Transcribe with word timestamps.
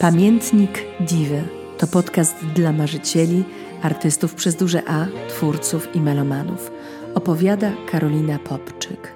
Pamiętnik 0.00 0.84
Diwy 1.00 1.42
to 1.78 1.86
podcast 1.86 2.46
dla 2.46 2.72
marzycieli, 2.72 3.44
artystów 3.82 4.34
przez 4.34 4.56
duże 4.56 4.82
A, 4.88 5.06
twórców 5.28 5.96
i 5.96 6.00
melomanów. 6.00 6.70
Opowiada 7.14 7.72
Karolina 7.90 8.38
Popczyk. 8.38 9.14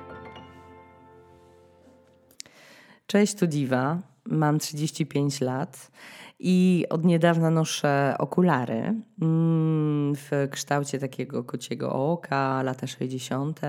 Cześć, 3.06 3.34
tu 3.34 3.46
Diwa. 3.46 3.98
Mam 4.26 4.58
35 4.58 5.40
lat 5.40 5.90
i 6.38 6.84
od 6.90 7.04
niedawna 7.04 7.50
noszę 7.50 8.14
okulary 8.18 8.94
mm, 9.22 10.14
w 10.14 10.48
kształcie 10.50 10.98
takiego 10.98 11.44
kociego 11.44 11.92
oka, 11.92 12.62
lata 12.62 12.86
60. 12.86 13.60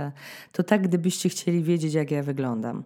To 0.51 0.63
tak, 0.63 0.81
gdybyście 0.81 1.29
chcieli 1.29 1.63
wiedzieć, 1.63 1.93
jak 1.93 2.11
ja 2.11 2.23
wyglądam. 2.23 2.83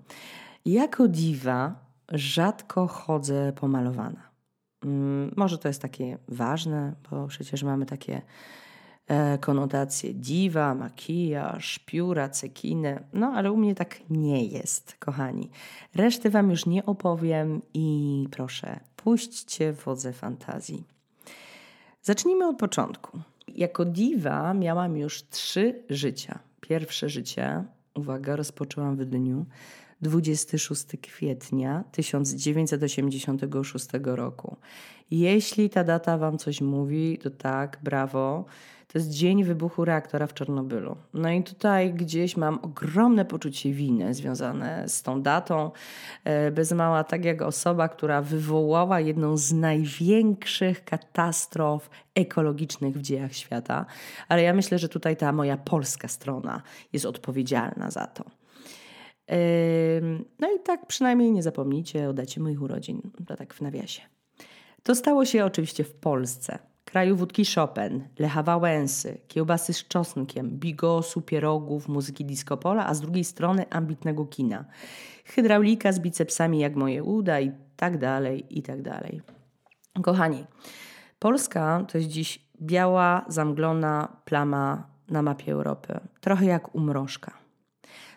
Jako 0.65 1.07
diwa 1.07 1.88
rzadko 2.11 2.87
chodzę 2.87 3.53
pomalowana. 3.53 4.29
Mm, 4.85 5.33
może 5.35 5.57
to 5.57 5.67
jest 5.67 5.81
takie 5.81 6.17
ważne, 6.27 6.93
bo 7.11 7.27
przecież 7.27 7.63
mamy 7.63 7.85
takie 7.85 8.21
e, 9.07 9.37
konotacje 9.37 10.13
diwa, 10.13 10.75
makijaż, 10.75 11.79
pióra, 11.79 12.29
cekiny. 12.29 13.03
No 13.13 13.27
ale 13.27 13.51
u 13.51 13.57
mnie 13.57 13.75
tak 13.75 13.99
nie 14.09 14.45
jest, 14.45 14.95
kochani. 14.99 15.49
Reszty 15.95 16.29
Wam 16.29 16.49
już 16.49 16.65
nie 16.65 16.85
opowiem 16.85 17.61
i 17.73 18.27
proszę, 18.31 18.79
puśćcie 18.95 19.73
wodze 19.73 20.13
fantazji. 20.13 20.83
Zacznijmy 22.01 22.47
od 22.47 22.57
początku. 22.57 23.19
Jako 23.47 23.85
diwa 23.85 24.53
miałam 24.53 24.97
już 24.97 25.23
trzy 25.29 25.83
życia. 25.89 26.39
Pierwsze 26.61 27.09
życie, 27.09 27.63
uwaga, 27.95 28.35
rozpoczęłam 28.35 28.95
w 28.95 29.05
dniu 29.05 29.45
26 30.01 30.85
kwietnia 31.01 31.83
1986 31.91 33.87
roku. 34.03 34.55
Jeśli 35.11 35.69
ta 35.69 35.83
data 35.83 36.17
Wam 36.17 36.37
coś 36.37 36.61
mówi, 36.61 37.17
to 37.17 37.29
tak, 37.29 37.79
brawo. 37.83 38.45
To 38.87 38.97
jest 38.97 39.09
dzień 39.09 39.43
wybuchu 39.43 39.85
reaktora 39.85 40.27
w 40.27 40.33
Czarnobylu. 40.33 40.95
No 41.13 41.31
i 41.31 41.43
tutaj 41.43 41.93
gdzieś 41.93 42.37
mam 42.37 42.59
ogromne 42.61 43.25
poczucie 43.25 43.73
winy 43.73 44.13
związane 44.13 44.89
z 44.89 45.03
tą 45.03 45.21
datą. 45.21 45.71
E, 46.23 46.51
bez 46.51 46.71
mała, 46.71 47.03
tak 47.03 47.25
jak 47.25 47.41
osoba, 47.41 47.89
która 47.89 48.21
wywołała 48.21 48.99
jedną 48.99 49.37
z 49.37 49.53
największych 49.53 50.85
katastrof 50.85 51.89
ekologicznych 52.15 52.97
w 52.97 53.01
dziejach 53.01 53.33
świata. 53.33 53.85
Ale 54.27 54.43
ja 54.43 54.53
myślę, 54.53 54.79
że 54.79 54.89
tutaj 54.89 55.17
ta 55.17 55.31
moja 55.31 55.57
polska 55.57 56.07
strona 56.07 56.61
jest 56.93 57.05
odpowiedzialna 57.05 57.91
za 57.91 58.07
to. 58.07 58.38
No 60.39 60.47
i 60.55 60.59
tak 60.63 60.85
przynajmniej 60.85 61.31
nie 61.31 61.43
zapomnijcie 61.43 62.09
o 62.09 62.13
dacie 62.13 62.41
moich 62.41 62.61
urodzin. 62.61 63.01
To 63.27 63.35
tak 63.35 63.53
w 63.53 63.61
nawiasie. 63.61 64.01
To 64.83 64.95
stało 64.95 65.25
się 65.25 65.45
oczywiście 65.45 65.83
w 65.83 65.93
Polsce. 65.93 66.59
Kraju 66.85 67.15
wódki 67.15 67.43
Chopin, 67.55 68.07
Lecha 68.19 68.43
Wałęsy, 68.43 69.17
kiełbasy 69.27 69.73
z 69.73 69.87
czosnkiem, 69.87 70.49
bigosu, 70.49 71.21
pierogów, 71.21 71.87
muzyki 71.87 72.25
disco 72.25 72.57
pola, 72.57 72.87
a 72.87 72.93
z 72.93 73.01
drugiej 73.01 73.23
strony 73.23 73.69
ambitnego 73.69 74.25
kina. 74.25 74.65
Hydraulika 75.25 75.91
z 75.91 75.99
bicepsami 75.99 76.59
jak 76.59 76.75
moje 76.75 77.03
uda 77.03 77.39
i 77.39 77.51
tak 77.75 77.97
dalej, 77.97 78.45
i 78.49 78.61
tak 78.61 78.81
dalej. 78.81 79.21
Kochani, 80.01 80.45
Polska 81.19 81.85
to 81.91 81.97
jest 81.97 82.09
dziś 82.09 82.45
biała, 82.61 83.25
zamglona 83.27 84.07
plama 84.25 84.87
na 85.09 85.21
mapie 85.21 85.51
Europy. 85.51 85.99
Trochę 86.21 86.45
jak 86.45 86.75
umrożka 86.75 87.38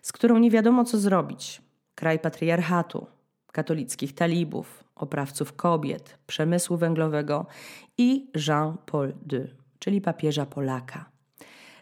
z 0.02 0.12
którą 0.12 0.38
nie 0.38 0.50
wiadomo 0.50 0.84
co 0.84 0.98
zrobić. 0.98 1.62
Kraj 1.94 2.18
patriarchatu, 2.18 3.06
katolickich 3.52 4.14
talibów, 4.14 4.84
oprawców 4.94 5.52
kobiet, 5.52 6.18
przemysłu 6.26 6.76
węglowego 6.76 7.46
i 7.98 8.30
Jean-Paul 8.48 9.14
II, 9.32 9.54
czyli 9.78 10.00
papieża 10.00 10.46
Polaka. 10.46 11.10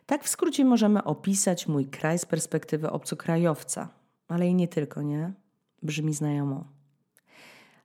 Tak 0.06 0.24
w 0.24 0.28
skrócie 0.28 0.64
możemy 0.64 1.04
opisać 1.04 1.66
mój 1.66 1.86
kraj 1.86 2.18
z 2.18 2.26
perspektywy 2.26 2.90
obcokrajowca, 2.90 3.88
ale 4.28 4.48
i 4.48 4.54
nie 4.54 4.68
tylko, 4.68 5.02
nie? 5.02 5.32
Brzmi 5.82 6.14
znajomo. 6.14 6.64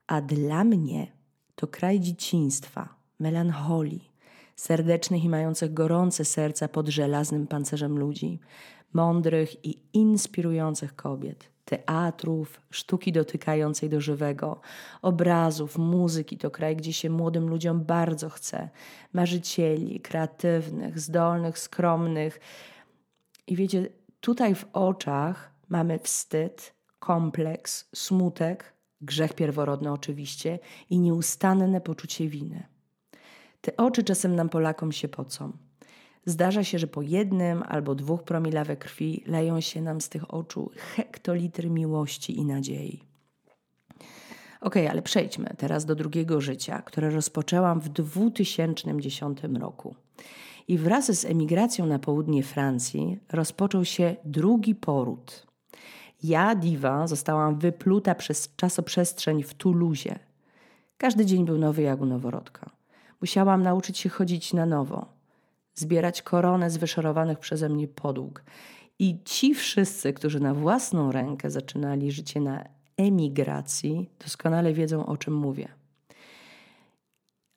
A 0.07 0.21
dla 0.21 0.63
mnie 0.63 1.07
to 1.55 1.67
kraj 1.67 1.99
dzieciństwa, 1.99 2.95
melancholii, 3.19 4.11
serdecznych 4.55 5.23
i 5.23 5.29
mających 5.29 5.73
gorące 5.73 6.25
serca 6.25 6.67
pod 6.67 6.87
żelaznym 6.87 7.47
pancerzem 7.47 7.99
ludzi, 7.99 8.39
mądrych 8.93 9.65
i 9.65 9.81
inspirujących 9.93 10.95
kobiet, 10.95 11.49
teatrów, 11.65 12.61
sztuki 12.71 13.11
dotykającej 13.11 13.89
do 13.89 14.01
żywego, 14.01 14.61
obrazów, 15.01 15.77
muzyki. 15.77 16.37
To 16.37 16.51
kraj, 16.51 16.75
gdzie 16.75 16.93
się 16.93 17.09
młodym 17.09 17.49
ludziom 17.49 17.83
bardzo 17.83 18.29
chce, 18.29 18.69
marzycieli, 19.13 19.99
kreatywnych, 19.99 20.99
zdolnych, 20.99 21.59
skromnych. 21.59 22.39
I 23.47 23.55
wiecie, 23.55 23.89
tutaj 24.19 24.55
w 24.55 24.65
oczach 24.73 25.51
mamy 25.69 25.99
wstyd, 25.99 26.73
kompleks, 26.99 27.89
smutek, 27.95 28.73
grzech 29.01 29.33
pierworodny 29.33 29.91
oczywiście 29.91 30.59
i 30.89 30.99
nieustanne 30.99 31.81
poczucie 31.81 32.27
winy. 32.27 32.67
Te 33.61 33.77
oczy 33.77 34.03
czasem 34.03 34.35
nam 34.35 34.49
Polakom 34.49 34.91
się 34.91 35.07
pocą. 35.07 35.64
Zdarza 36.25 36.63
się, 36.63 36.79
że 36.79 36.87
po 36.87 37.01
jednym 37.01 37.63
albo 37.67 37.95
dwóch 37.95 38.23
promila 38.23 38.63
we 38.63 38.77
krwi 38.77 39.23
leją 39.25 39.61
się 39.61 39.81
nam 39.81 40.01
z 40.01 40.09
tych 40.09 40.33
oczu 40.33 40.71
hektolitry 40.75 41.69
miłości 41.69 42.37
i 42.37 42.45
nadziei. 42.45 43.03
Ok, 44.61 44.75
ale 44.89 45.01
przejdźmy 45.01 45.55
teraz 45.57 45.85
do 45.85 45.95
drugiego 45.95 46.41
życia, 46.41 46.81
które 46.81 47.09
rozpoczęłam 47.09 47.79
w 47.79 47.89
2010 47.89 49.39
roku. 49.59 49.95
I 50.67 50.77
wraz 50.77 51.19
z 51.19 51.25
emigracją 51.25 51.85
na 51.85 51.99
południe 51.99 52.43
Francji 52.43 53.19
rozpoczął 53.31 53.85
się 53.85 54.15
drugi 54.23 54.75
poród. 54.75 55.47
Ja, 56.23 56.55
diwa, 56.55 57.07
zostałam 57.07 57.59
wypluta 57.59 58.15
przez 58.15 58.55
czasoprzestrzeń 58.55 59.43
w 59.43 59.53
Toulouse. 59.53 60.19
Każdy 60.97 61.25
dzień 61.25 61.45
był 61.45 61.57
nowy 61.57 61.81
jak 61.81 62.01
u 62.01 62.05
noworodka. 62.05 62.69
Musiałam 63.21 63.63
nauczyć 63.63 63.97
się 63.97 64.09
chodzić 64.09 64.53
na 64.53 64.65
nowo 64.65 65.14
zbierać 65.75 66.21
koronę 66.21 66.69
z 66.69 66.77
wyszorowanych 66.77 67.39
przeze 67.39 67.69
mnie 67.69 67.87
podłóg. 67.87 68.43
I 68.99 69.23
ci 69.25 69.55
wszyscy, 69.55 70.13
którzy 70.13 70.39
na 70.39 70.53
własną 70.53 71.11
rękę 71.11 71.51
zaczynali 71.51 72.11
życie 72.11 72.41
na 72.41 72.63
emigracji, 72.97 74.09
doskonale 74.23 74.73
wiedzą, 74.73 75.05
o 75.05 75.17
czym 75.17 75.33
mówię. 75.33 75.67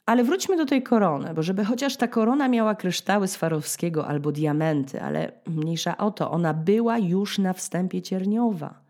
Ale 0.06 0.24
wróćmy 0.24 0.56
do 0.56 0.66
tej 0.66 0.82
korony, 0.82 1.34
bo 1.34 1.42
żeby 1.42 1.64
chociaż 1.64 1.96
ta 1.96 2.08
korona 2.08 2.48
miała 2.48 2.74
kryształy 2.74 3.28
Swarowskiego 3.28 4.06
albo 4.06 4.32
diamenty, 4.32 5.02
ale 5.02 5.32
mniejsza 5.46 5.96
o 5.96 6.10
to, 6.10 6.30
ona 6.30 6.54
była 6.54 6.98
już 6.98 7.38
na 7.38 7.52
wstępie 7.52 8.02
cierniowa. 8.02 8.87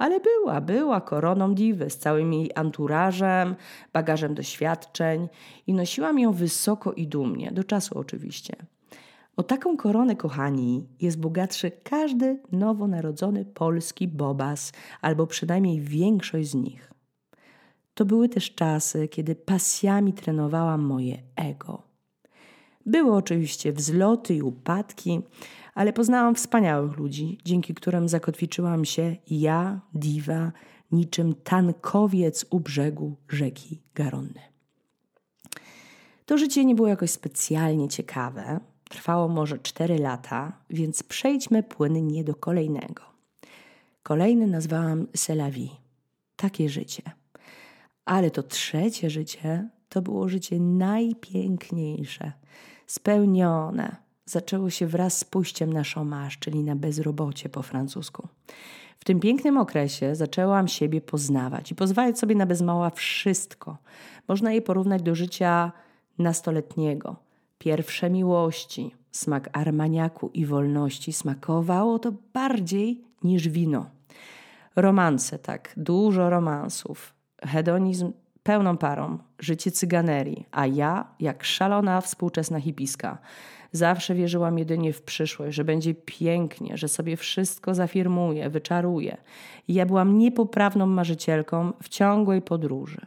Ale 0.00 0.20
była, 0.20 0.60
była 0.60 1.00
koroną 1.00 1.54
diwy 1.54 1.90
z 1.90 1.98
całym 1.98 2.32
jej 2.32 2.50
anturażem, 2.54 3.56
bagażem 3.92 4.34
doświadczeń 4.34 5.28
i 5.66 5.74
nosiłam 5.74 6.18
ją 6.18 6.32
wysoko 6.32 6.92
i 6.92 7.06
dumnie, 7.06 7.52
do 7.52 7.64
czasu 7.64 7.98
oczywiście. 7.98 8.56
O 9.36 9.42
taką 9.42 9.76
koronę, 9.76 10.16
kochani, 10.16 10.86
jest 11.00 11.20
bogatszy 11.20 11.70
każdy 11.70 12.38
nowonarodzony 12.52 13.44
polski 13.44 14.08
bobas, 14.08 14.72
albo 15.00 15.26
przynajmniej 15.26 15.80
większość 15.80 16.50
z 16.50 16.54
nich. 16.54 16.92
To 17.94 18.04
były 18.04 18.28
też 18.28 18.54
czasy, 18.54 19.08
kiedy 19.08 19.34
pasjami 19.34 20.12
trenowałam 20.12 20.82
moje 20.82 21.18
ego. 21.36 21.82
Były 22.86 23.12
oczywiście 23.12 23.72
wzloty 23.72 24.34
i 24.34 24.42
upadki, 24.42 25.20
ale 25.80 25.92
poznałam 25.92 26.34
wspaniałych 26.34 26.96
ludzi, 26.96 27.38
dzięki 27.44 27.74
którym 27.74 28.08
zakotwiczyłam 28.08 28.84
się 28.84 29.16
ja, 29.30 29.80
diwa, 29.94 30.52
niczym 30.92 31.34
tankowiec 31.34 32.46
u 32.50 32.60
brzegu 32.60 33.16
rzeki 33.28 33.82
Garonny. 33.94 34.40
To 36.26 36.38
życie 36.38 36.64
nie 36.64 36.74
było 36.74 36.88
jakoś 36.88 37.10
specjalnie 37.10 37.88
ciekawe. 37.88 38.60
Trwało 38.88 39.28
może 39.28 39.58
4 39.58 39.98
lata, 39.98 40.52
więc 40.70 41.02
przejdźmy 41.02 41.62
płynnie 41.62 42.24
do 42.24 42.34
kolejnego. 42.34 43.02
Kolejny 44.02 44.46
nazwałam 44.46 45.06
Selawi. 45.16 45.70
Takie 46.36 46.68
życie. 46.68 47.02
Ale 48.04 48.30
to 48.30 48.42
trzecie 48.42 49.10
życie 49.10 49.68
to 49.88 50.02
było 50.02 50.28
życie 50.28 50.60
najpiękniejsze, 50.60 52.32
spełnione, 52.86 54.09
zaczęło 54.30 54.70
się 54.70 54.86
wraz 54.86 55.18
z 55.18 55.24
pójściem 55.24 55.72
na 55.72 55.82
chômage, 55.82 56.38
czyli 56.38 56.62
na 56.62 56.76
bezrobocie 56.76 57.48
po 57.48 57.62
francusku. 57.62 58.28
W 58.98 59.04
tym 59.04 59.20
pięknym 59.20 59.58
okresie 59.58 60.14
zaczęłam 60.14 60.68
siebie 60.68 61.00
poznawać 61.00 61.72
i 61.72 61.74
pozwalać 61.74 62.18
sobie 62.18 62.34
na 62.34 62.46
bezmała 62.46 62.90
wszystko. 62.90 63.76
Można 64.28 64.52
je 64.52 64.62
porównać 64.62 65.02
do 65.02 65.14
życia 65.14 65.72
nastoletniego. 66.18 67.16
Pierwsze 67.58 68.10
miłości, 68.10 68.94
smak 69.10 69.50
armaniaku 69.52 70.30
i 70.34 70.46
wolności 70.46 71.12
smakowało 71.12 71.98
to 71.98 72.12
bardziej 72.32 73.04
niż 73.24 73.48
wino. 73.48 73.86
Romanse, 74.76 75.38
tak, 75.38 75.74
dużo 75.76 76.30
romansów. 76.30 77.14
Hedonizm 77.42 78.12
pełną 78.42 78.76
parą, 78.76 79.18
życie 79.38 79.70
cyganerii, 79.70 80.46
a 80.50 80.66
ja 80.66 81.06
jak 81.20 81.44
szalona 81.44 82.00
współczesna 82.00 82.60
hipiska. 82.60 83.18
Zawsze 83.72 84.14
wierzyłam 84.14 84.58
jedynie 84.58 84.92
w 84.92 85.02
przyszłość, 85.02 85.56
że 85.56 85.64
będzie 85.64 85.94
pięknie, 85.94 86.76
że 86.76 86.88
sobie 86.88 87.16
wszystko 87.16 87.74
zafirmuję, 87.74 88.50
wyczaruję. 88.50 89.16
I 89.68 89.74
ja 89.74 89.86
byłam 89.86 90.18
niepoprawną 90.18 90.86
marzycielką 90.86 91.72
w 91.82 91.88
ciągłej 91.88 92.42
podróży. 92.42 93.06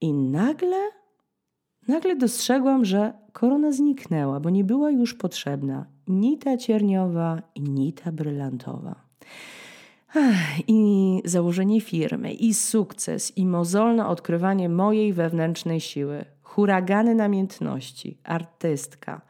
I 0.00 0.12
nagle, 0.12 0.90
nagle 1.88 2.16
dostrzegłam, 2.16 2.84
że 2.84 3.12
korona 3.32 3.72
zniknęła, 3.72 4.40
bo 4.40 4.50
nie 4.50 4.64
była 4.64 4.90
już 4.90 5.14
potrzebna 5.14 5.86
ni 6.08 6.38
ta 6.38 6.56
cierniowa, 6.56 7.42
ni 7.56 7.92
ta 7.92 8.12
brylantowa. 8.12 8.94
I 10.68 11.22
założenie 11.24 11.80
firmy, 11.80 12.32
i 12.32 12.54
sukces, 12.54 13.38
i 13.38 13.46
mozolne 13.46 14.06
odkrywanie 14.06 14.68
mojej 14.68 15.12
wewnętrznej 15.12 15.80
siły, 15.80 16.24
huragany 16.54 17.14
namiętności, 17.14 18.18
artystka. 18.24 19.20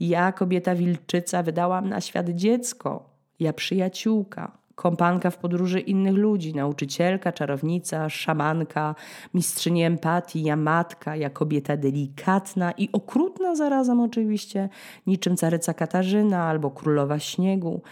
Ja, 0.00 0.32
kobieta 0.32 0.74
wilczyca, 0.74 1.42
wydałam 1.42 1.88
na 1.88 2.00
świat 2.00 2.28
dziecko. 2.28 3.10
Ja, 3.40 3.52
przyjaciółka, 3.52 4.58
kompanka 4.74 5.30
w 5.30 5.36
podróży 5.36 5.80
innych 5.80 6.14
ludzi, 6.14 6.54
nauczycielka, 6.54 7.32
czarownica, 7.32 8.08
szamanka, 8.08 8.94
mistrzyni 9.34 9.84
empatii, 9.84 10.42
ja 10.42 10.56
matka, 10.56 11.16
ja 11.16 11.30
kobieta 11.30 11.76
delikatna 11.76 12.72
i 12.72 12.88
okrutna 12.92 13.54
zarazem 13.54 14.00
oczywiście, 14.00 14.68
niczym 15.06 15.36
caryca 15.36 15.74
Katarzyna 15.74 16.44
albo 16.44 16.70
królowa 16.70 17.18
śniegu. 17.18 17.82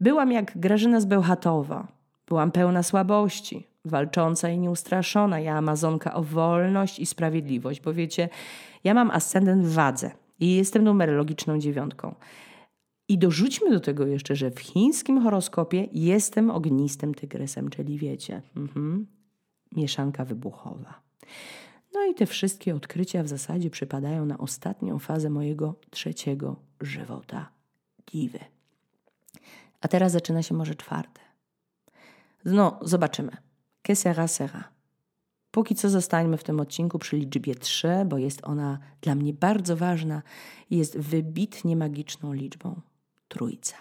Byłam 0.00 0.32
jak 0.32 0.58
Grażyna 0.58 1.00
z 1.00 1.04
Bełchatowa. 1.04 1.86
Byłam 2.28 2.52
pełna 2.52 2.82
słabości, 2.82 3.66
walcząca 3.88 4.50
i 4.50 4.58
nieustraszona. 4.58 5.40
Ja 5.40 5.56
amazonka 5.56 6.14
o 6.14 6.22
wolność 6.22 6.98
i 6.98 7.06
sprawiedliwość, 7.06 7.80
bo 7.80 7.94
wiecie, 7.94 8.28
ja 8.84 8.94
mam 8.94 9.10
ascendent 9.10 9.64
w 9.66 9.72
wadze 9.72 10.10
i 10.40 10.54
jestem 10.54 10.84
numerologiczną 10.84 11.58
dziewiątką. 11.58 12.14
I 13.08 13.18
dorzućmy 13.18 13.70
do 13.70 13.80
tego 13.80 14.06
jeszcze, 14.06 14.36
że 14.36 14.50
w 14.50 14.60
chińskim 14.60 15.22
horoskopie 15.22 15.88
jestem 15.92 16.50
ognistym 16.50 17.14
tygrysem, 17.14 17.70
czyli 17.70 17.98
wiecie, 17.98 18.42
mhm, 18.56 19.06
mieszanka 19.76 20.24
wybuchowa. 20.24 21.02
No 21.94 22.04
i 22.04 22.14
te 22.14 22.26
wszystkie 22.26 22.74
odkrycia 22.74 23.22
w 23.22 23.28
zasadzie 23.28 23.70
przypadają 23.70 24.26
na 24.26 24.38
ostatnią 24.38 24.98
fazę 24.98 25.30
mojego 25.30 25.74
trzeciego 25.90 26.56
żywota 26.80 27.48
diwy. 28.12 28.38
A 29.80 29.88
teraz 29.88 30.12
zaczyna 30.12 30.42
się 30.42 30.54
może 30.54 30.74
czwarte. 30.74 31.20
No, 32.44 32.80
zobaczymy. 32.82 33.36
Que 33.88 33.96
sera, 33.96 34.28
sera. 34.28 34.64
Póki 35.50 35.74
co 35.74 35.90
zostańmy 35.90 36.36
w 36.36 36.44
tym 36.44 36.60
odcinku 36.60 36.98
przy 36.98 37.16
liczbie 37.16 37.54
3, 37.54 37.88
bo 38.06 38.18
jest 38.18 38.40
ona 38.44 38.78
dla 39.00 39.14
mnie 39.14 39.32
bardzo 39.32 39.76
ważna 39.76 40.22
i 40.70 40.76
jest 40.76 40.98
wybitnie 40.98 41.76
magiczną 41.76 42.32
liczbą 42.32 42.80
trójca. 43.28 43.76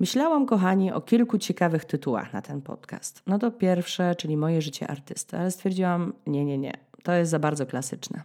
Myślałam, 0.00 0.46
kochani, 0.46 0.92
o 0.92 1.00
kilku 1.00 1.38
ciekawych 1.38 1.84
tytułach 1.84 2.32
na 2.32 2.42
ten 2.42 2.62
podcast. 2.62 3.22
No 3.26 3.38
to 3.38 3.50
pierwsze, 3.50 4.14
czyli 4.14 4.36
moje 4.36 4.62
życie 4.62 4.86
artysty, 4.86 5.38
ale 5.38 5.50
stwierdziłam, 5.50 6.12
nie, 6.26 6.44
nie, 6.44 6.58
nie, 6.58 6.72
to 7.02 7.12
jest 7.12 7.30
za 7.30 7.38
bardzo 7.38 7.66
klasyczne. 7.66 8.22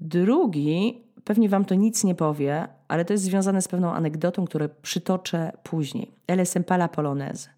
Drugi, 0.00 1.04
pewnie 1.24 1.48
Wam 1.48 1.64
to 1.64 1.74
nic 1.74 2.04
nie 2.04 2.14
powie, 2.14 2.68
ale 2.88 3.04
to 3.04 3.12
jest 3.12 3.24
związane 3.24 3.62
z 3.62 3.68
pewną 3.68 3.92
anegdotą, 3.92 4.44
którą 4.44 4.68
przytoczę 4.82 5.52
później. 5.62 6.14
Elle 6.26 6.46
sympa 6.46 6.74
la 6.74 6.88
polonaise, 6.88 7.48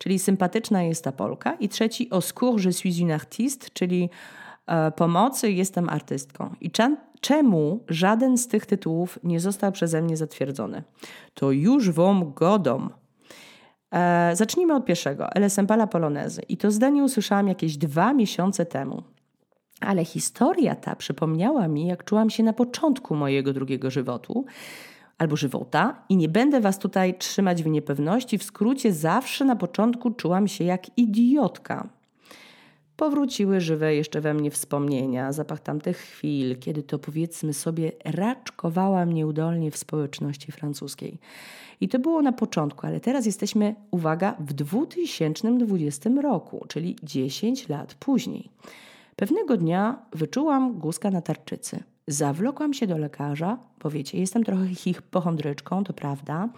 czyli 0.00 0.18
sympatyczna 0.18 0.82
jest 0.82 1.04
ta 1.04 1.12
Polka. 1.12 1.54
I 1.54 1.68
trzeci, 1.68 2.08
au 2.10 2.20
secours, 2.20 2.64
je 2.64 2.72
suis 2.72 3.00
une 3.00 3.14
artiste, 3.14 3.66
czyli 3.72 4.10
e, 4.66 4.90
pomocy, 4.90 5.52
jestem 5.52 5.88
artystką. 5.88 6.54
I 6.60 6.70
czemu 7.20 7.84
żaden 7.88 8.38
z 8.38 8.48
tych 8.48 8.66
tytułów 8.66 9.18
nie 9.24 9.40
został 9.40 9.72
przeze 9.72 10.02
mnie 10.02 10.16
zatwierdzony? 10.16 10.82
To 11.34 11.50
już 11.50 11.90
wam 11.90 12.32
godom. 12.32 12.90
E, 13.92 14.36
zacznijmy 14.36 14.74
od 14.74 14.84
pierwszego, 14.84 15.32
Elle 15.32 15.50
sympa 15.50 15.74
la 15.74 15.86
polonaise. 15.86 16.42
I 16.48 16.56
to 16.56 16.70
zdanie 16.70 17.04
usłyszałam 17.04 17.48
jakieś 17.48 17.76
dwa 17.76 18.12
miesiące 18.12 18.66
temu. 18.66 19.02
Ale 19.80 20.04
historia 20.04 20.74
ta 20.74 20.96
przypomniała 20.96 21.68
mi, 21.68 21.86
jak 21.86 22.04
czułam 22.04 22.30
się 22.30 22.42
na 22.42 22.52
początku 22.52 23.14
mojego 23.14 23.52
drugiego 23.52 23.90
żywotu 23.90 24.44
albo 25.20 25.36
żywota, 25.36 26.02
i 26.08 26.16
nie 26.16 26.28
będę 26.28 26.60
Was 26.60 26.78
tutaj 26.78 27.18
trzymać 27.18 27.62
w 27.62 27.66
niepewności. 27.66 28.38
W 28.38 28.42
skrócie, 28.42 28.92
zawsze 28.92 29.44
na 29.44 29.56
początku 29.56 30.10
czułam 30.10 30.48
się 30.48 30.64
jak 30.64 30.98
idiotka. 30.98 31.88
Powróciły 32.96 33.60
żywe 33.60 33.94
jeszcze 33.94 34.20
we 34.20 34.34
mnie 34.34 34.50
wspomnienia, 34.50 35.32
zapach 35.32 35.60
tamtych 35.60 35.96
chwil, 35.96 36.58
kiedy 36.58 36.82
to 36.82 36.98
powiedzmy 36.98 37.54
sobie 37.54 37.92
raczkowałam 38.04 39.12
nieudolnie 39.12 39.70
w 39.70 39.76
społeczności 39.76 40.52
francuskiej. 40.52 41.18
I 41.80 41.88
to 41.88 41.98
było 41.98 42.22
na 42.22 42.32
początku, 42.32 42.86
ale 42.86 43.00
teraz 43.00 43.26
jesteśmy, 43.26 43.74
uwaga, 43.90 44.36
w 44.38 44.52
2020 44.52 46.10
roku, 46.22 46.64
czyli 46.68 46.96
10 47.02 47.68
lat 47.68 47.94
później. 47.94 48.50
Pewnego 49.16 49.56
dnia 49.56 50.02
wyczułam 50.12 50.78
guzka 50.78 51.10
na 51.10 51.22
tarczycy. 51.22 51.82
Zawlokłam 52.06 52.74
się 52.74 52.86
do 52.86 52.98
lekarza, 52.98 53.58
bo 53.82 53.90
wiecie, 53.90 54.18
jestem 54.18 54.44
trochę 54.44 54.68
hipochondryczką, 54.74 55.84
to 55.84 55.92
prawda. 55.92 56.48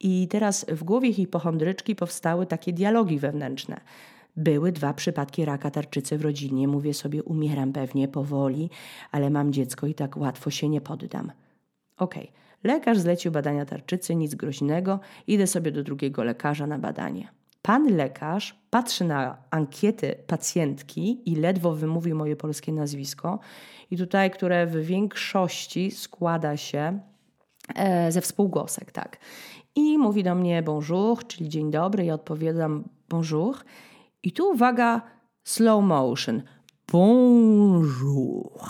I 0.00 0.28
teraz 0.28 0.66
w 0.68 0.84
głowie 0.84 1.12
hipochondryczki 1.12 1.96
powstały 1.96 2.46
takie 2.46 2.72
dialogi 2.72 3.18
wewnętrzne. 3.18 3.80
Były 4.36 4.72
dwa 4.72 4.94
przypadki 4.94 5.44
raka 5.44 5.70
tarczycy 5.70 6.18
w 6.18 6.22
rodzinie. 6.22 6.68
Mówię 6.68 6.94
sobie, 6.94 7.22
umieram 7.22 7.72
pewnie 7.72 8.08
powoli, 8.08 8.70
ale 9.12 9.30
mam 9.30 9.52
dziecko 9.52 9.86
i 9.86 9.94
tak 9.94 10.16
łatwo 10.16 10.50
się 10.50 10.68
nie 10.68 10.80
poddam. 10.80 11.32
Okej, 11.96 12.22
okay. 12.22 12.34
lekarz 12.64 12.98
zlecił 12.98 13.32
badania 13.32 13.66
tarczycy, 13.66 14.14
nic 14.14 14.34
groźnego. 14.34 15.00
Idę 15.26 15.46
sobie 15.46 15.72
do 15.72 15.82
drugiego 15.82 16.24
lekarza 16.24 16.66
na 16.66 16.78
badanie. 16.78 17.39
Pan 17.62 17.96
lekarz 17.96 18.60
patrzy 18.70 19.04
na 19.04 19.36
ankiety 19.50 20.14
pacjentki 20.26 21.30
i 21.32 21.36
ledwo 21.36 21.72
wymówił 21.74 22.16
moje 22.16 22.36
polskie 22.36 22.72
nazwisko. 22.72 23.38
I 23.90 23.96
tutaj, 23.96 24.30
które 24.30 24.66
w 24.66 24.76
większości 24.76 25.90
składa 25.90 26.56
się 26.56 27.00
e, 27.74 28.12
ze 28.12 28.20
współgłosek, 28.20 28.92
tak. 28.92 29.18
I 29.74 29.98
mówi 29.98 30.22
do 30.22 30.34
mnie 30.34 30.62
bonjour, 30.62 31.26
czyli 31.26 31.48
dzień 31.48 31.70
dobry. 31.70 32.04
Ja 32.04 32.14
odpowiadam 32.14 32.84
bonjour. 33.08 33.56
I 34.22 34.32
tu 34.32 34.50
uwaga, 34.50 35.02
slow 35.44 35.84
motion. 35.84 36.42
Bonjour. 36.92 38.60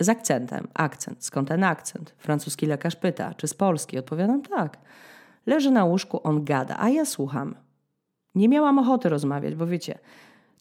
Z 0.00 0.08
akcentem. 0.08 0.68
Akcent. 0.74 1.24
Skąd 1.24 1.48
ten 1.48 1.64
akcent? 1.64 2.14
Francuski 2.18 2.66
lekarz 2.66 2.96
pyta, 2.96 3.34
czy 3.34 3.48
z 3.48 3.54
Polski? 3.54 3.98
Odpowiadam 3.98 4.42
tak. 4.42 4.78
Leży 5.46 5.70
na 5.70 5.84
łóżku, 5.84 6.20
on 6.22 6.44
gada, 6.44 6.76
a 6.78 6.88
ja 6.88 7.04
słucham. 7.04 7.54
Nie 8.34 8.48
miałam 8.48 8.78
ochoty 8.78 9.08
rozmawiać, 9.08 9.54
bo 9.54 9.66
wiecie, 9.66 9.98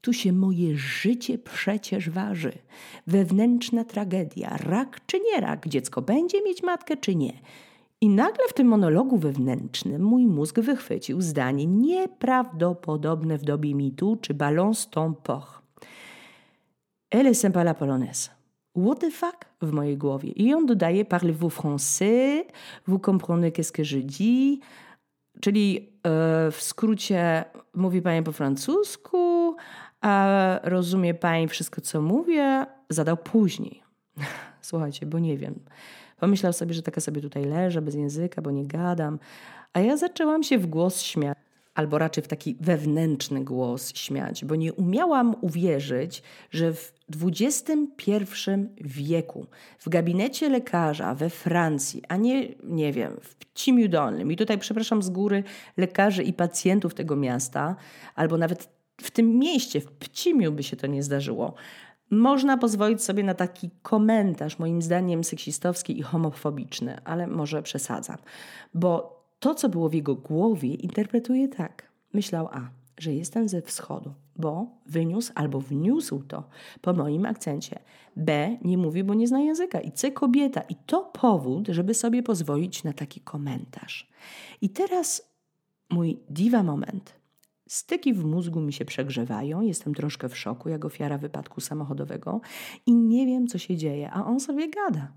tu 0.01 0.13
się 0.13 0.33
moje 0.33 0.77
życie 0.77 1.37
przecież 1.37 2.09
waży. 2.09 2.53
Wewnętrzna 3.07 3.83
tragedia, 3.83 4.57
rak 4.57 4.99
czy 5.05 5.19
nie 5.19 5.41
rak, 5.41 5.67
dziecko 5.67 6.01
będzie 6.01 6.43
mieć 6.43 6.63
matkę 6.63 6.97
czy 6.97 7.15
nie. 7.15 7.33
I 8.01 8.09
nagle 8.09 8.47
w 8.47 8.53
tym 8.53 8.67
monologu 8.67 9.17
wewnętrznym 9.17 10.01
mój 10.01 10.25
mózg 10.25 10.59
wychwycił 10.59 11.21
zdanie 11.21 11.65
nieprawdopodobne 11.65 13.37
w 13.37 13.43
dobie 13.43 13.75
mitu 13.75 14.17
czy 14.21 14.33
balance 14.33 14.89
ton 14.89 15.15
port. 15.15 15.59
Elle 17.11 17.29
est 17.29 17.41
sympa 17.41 17.61
la 17.61 17.73
polonaise. 17.73 18.29
What 18.75 18.99
the 18.99 19.11
fuck 19.11 19.45
w 19.61 19.71
mojej 19.71 19.97
głowie. 19.97 20.29
I 20.29 20.53
on 20.53 20.65
dodaje 20.65 21.05
parlez-vous 21.05 21.49
français? 21.49 22.43
Vous 22.87 22.99
comprenez 22.99 23.51
qu'est-ce 23.51 23.71
que 23.71 23.83
je 23.83 23.99
dis? 24.01 24.59
Czyli 25.41 25.89
e, 26.03 26.51
w 26.51 26.57
skrócie 26.61 27.45
mówi 27.73 28.01
Pani 28.01 28.23
po 28.23 28.31
francusku, 28.31 29.55
a 30.01 30.59
rozumie 30.63 31.13
Pani 31.13 31.47
wszystko, 31.47 31.81
co 31.81 32.01
mówię? 32.01 32.65
Zadał 32.89 33.17
później. 33.17 33.83
Słuchajcie, 34.61 35.05
bo 35.05 35.19
nie 35.19 35.37
wiem. 35.37 35.59
Pomyślał 36.19 36.53
sobie, 36.53 36.73
że 36.73 36.81
taka 36.81 37.01
sobie 37.01 37.21
tutaj 37.21 37.45
leżę 37.45 37.81
bez 37.81 37.95
języka, 37.95 38.41
bo 38.41 38.51
nie 38.51 38.65
gadam. 38.65 39.19
A 39.73 39.79
ja 39.79 39.97
zaczęłam 39.97 40.43
się 40.43 40.57
w 40.57 40.67
głos 40.67 41.01
śmiać, 41.01 41.37
albo 41.79 41.97
raczej 41.97 42.23
w 42.23 42.27
taki 42.27 42.55
wewnętrzny 42.59 43.43
głos 43.43 43.95
śmiać, 43.95 44.45
bo 44.45 44.55
nie 44.55 44.73
umiałam 44.73 45.35
uwierzyć, 45.41 46.23
że 46.51 46.73
w 46.73 46.93
XXI 47.23 47.71
wieku 48.81 49.45
w 49.79 49.89
gabinecie 49.89 50.49
lekarza 50.49 51.15
we 51.15 51.29
Francji, 51.29 52.03
a 52.07 52.17
nie, 52.17 52.47
nie 52.63 52.93
wiem, 52.93 53.17
w 53.21 53.35
Pcimiu 53.35 53.89
Dolnym, 53.89 54.31
i 54.31 54.35
tutaj 54.35 54.57
przepraszam 54.57 55.01
z 55.01 55.09
góry 55.09 55.43
lekarzy 55.77 56.23
i 56.23 56.33
pacjentów 56.33 56.93
tego 56.93 57.15
miasta, 57.15 57.75
albo 58.15 58.37
nawet 58.37 58.69
w 59.01 59.11
tym 59.11 59.39
mieście, 59.39 59.81
w 59.81 59.91
Pcimiu 59.91 60.51
by 60.51 60.63
się 60.63 60.77
to 60.77 60.87
nie 60.87 61.03
zdarzyło, 61.03 61.53
można 62.09 62.57
pozwolić 62.57 63.03
sobie 63.03 63.23
na 63.23 63.33
taki 63.33 63.69
komentarz, 63.81 64.59
moim 64.59 64.81
zdaniem 64.81 65.23
seksistowski 65.23 65.99
i 65.99 66.01
homofobiczny, 66.01 67.01
ale 67.03 67.27
może 67.27 67.63
przesadzam, 67.63 68.17
bo 68.73 69.18
to, 69.39 69.55
co 69.55 69.69
było 69.69 69.89
w 69.89 69.93
jego 69.93 70.15
głowie, 70.15 70.73
interpretuje 70.73 71.47
tak. 71.47 71.89
Myślał 72.13 72.47
A. 72.51 72.69
że 72.97 73.13
jestem 73.13 73.47
ze 73.47 73.61
wschodu, 73.61 74.13
bo 74.35 74.67
wyniósł 74.85 75.31
albo 75.35 75.61
wniósł 75.61 76.23
to 76.23 76.43
po 76.81 76.93
moim 76.93 77.25
akcencie. 77.25 77.79
B 78.15 78.57
nie 78.61 78.77
mówi, 78.77 79.03
bo 79.03 79.13
nie 79.13 79.27
zna 79.27 79.41
języka. 79.41 79.79
I 79.79 79.91
C 79.91 80.11
kobieta. 80.11 80.61
I 80.61 80.75
to 80.75 81.03
powód, 81.03 81.67
żeby 81.67 81.93
sobie 81.93 82.23
pozwolić 82.23 82.83
na 82.83 82.93
taki 82.93 83.19
komentarz. 83.21 84.09
I 84.61 84.69
teraz 84.69 85.31
mój 85.89 86.19
diwa 86.29 86.63
moment. 86.63 87.19
Styki 87.67 88.13
w 88.13 88.25
mózgu 88.25 88.61
mi 88.61 88.73
się 88.73 88.85
przegrzewają, 88.85 89.61
jestem 89.61 89.93
troszkę 89.93 90.29
w 90.29 90.37
szoku, 90.37 90.69
jak 90.69 90.85
ofiara 90.85 91.17
wypadku 91.17 91.61
samochodowego 91.61 92.41
i 92.85 92.95
nie 92.95 93.25
wiem, 93.25 93.47
co 93.47 93.57
się 93.57 93.77
dzieje, 93.77 94.11
a 94.11 94.25
on 94.25 94.39
sobie 94.39 94.69
gada. 94.69 95.11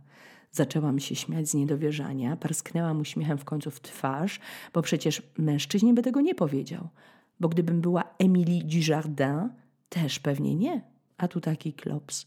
Zaczęłam 0.52 1.00
się 1.00 1.14
śmiać 1.14 1.48
z 1.48 1.54
niedowierzania, 1.54 2.36
parsknęłam 2.36 3.00
uśmiechem 3.00 3.38
w 3.38 3.44
końcu 3.44 3.70
w 3.70 3.80
twarz, 3.80 4.40
bo 4.72 4.82
przecież 4.82 5.22
mężczyźnie 5.38 5.94
by 5.94 6.02
tego 6.02 6.20
nie 6.20 6.34
powiedział. 6.34 6.88
Bo 7.40 7.48
gdybym 7.48 7.80
była 7.80 8.04
Emilie 8.18 8.64
Dujardin, 8.64 9.48
też 9.88 10.18
pewnie 10.18 10.54
nie. 10.54 10.82
A 11.18 11.28
tu 11.28 11.40
taki 11.40 11.72
klops. 11.72 12.26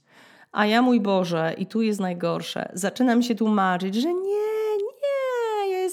A 0.52 0.66
ja, 0.66 0.82
mój 0.82 1.02
Boże, 1.02 1.56
i 1.58 1.66
tu 1.66 1.82
jest 1.82 2.00
najgorsze, 2.00 2.72
zaczynam 2.74 3.24
się 3.24 3.36
tłumaczyć, 3.36 3.96
że 3.96 4.14
nie, 4.14 4.45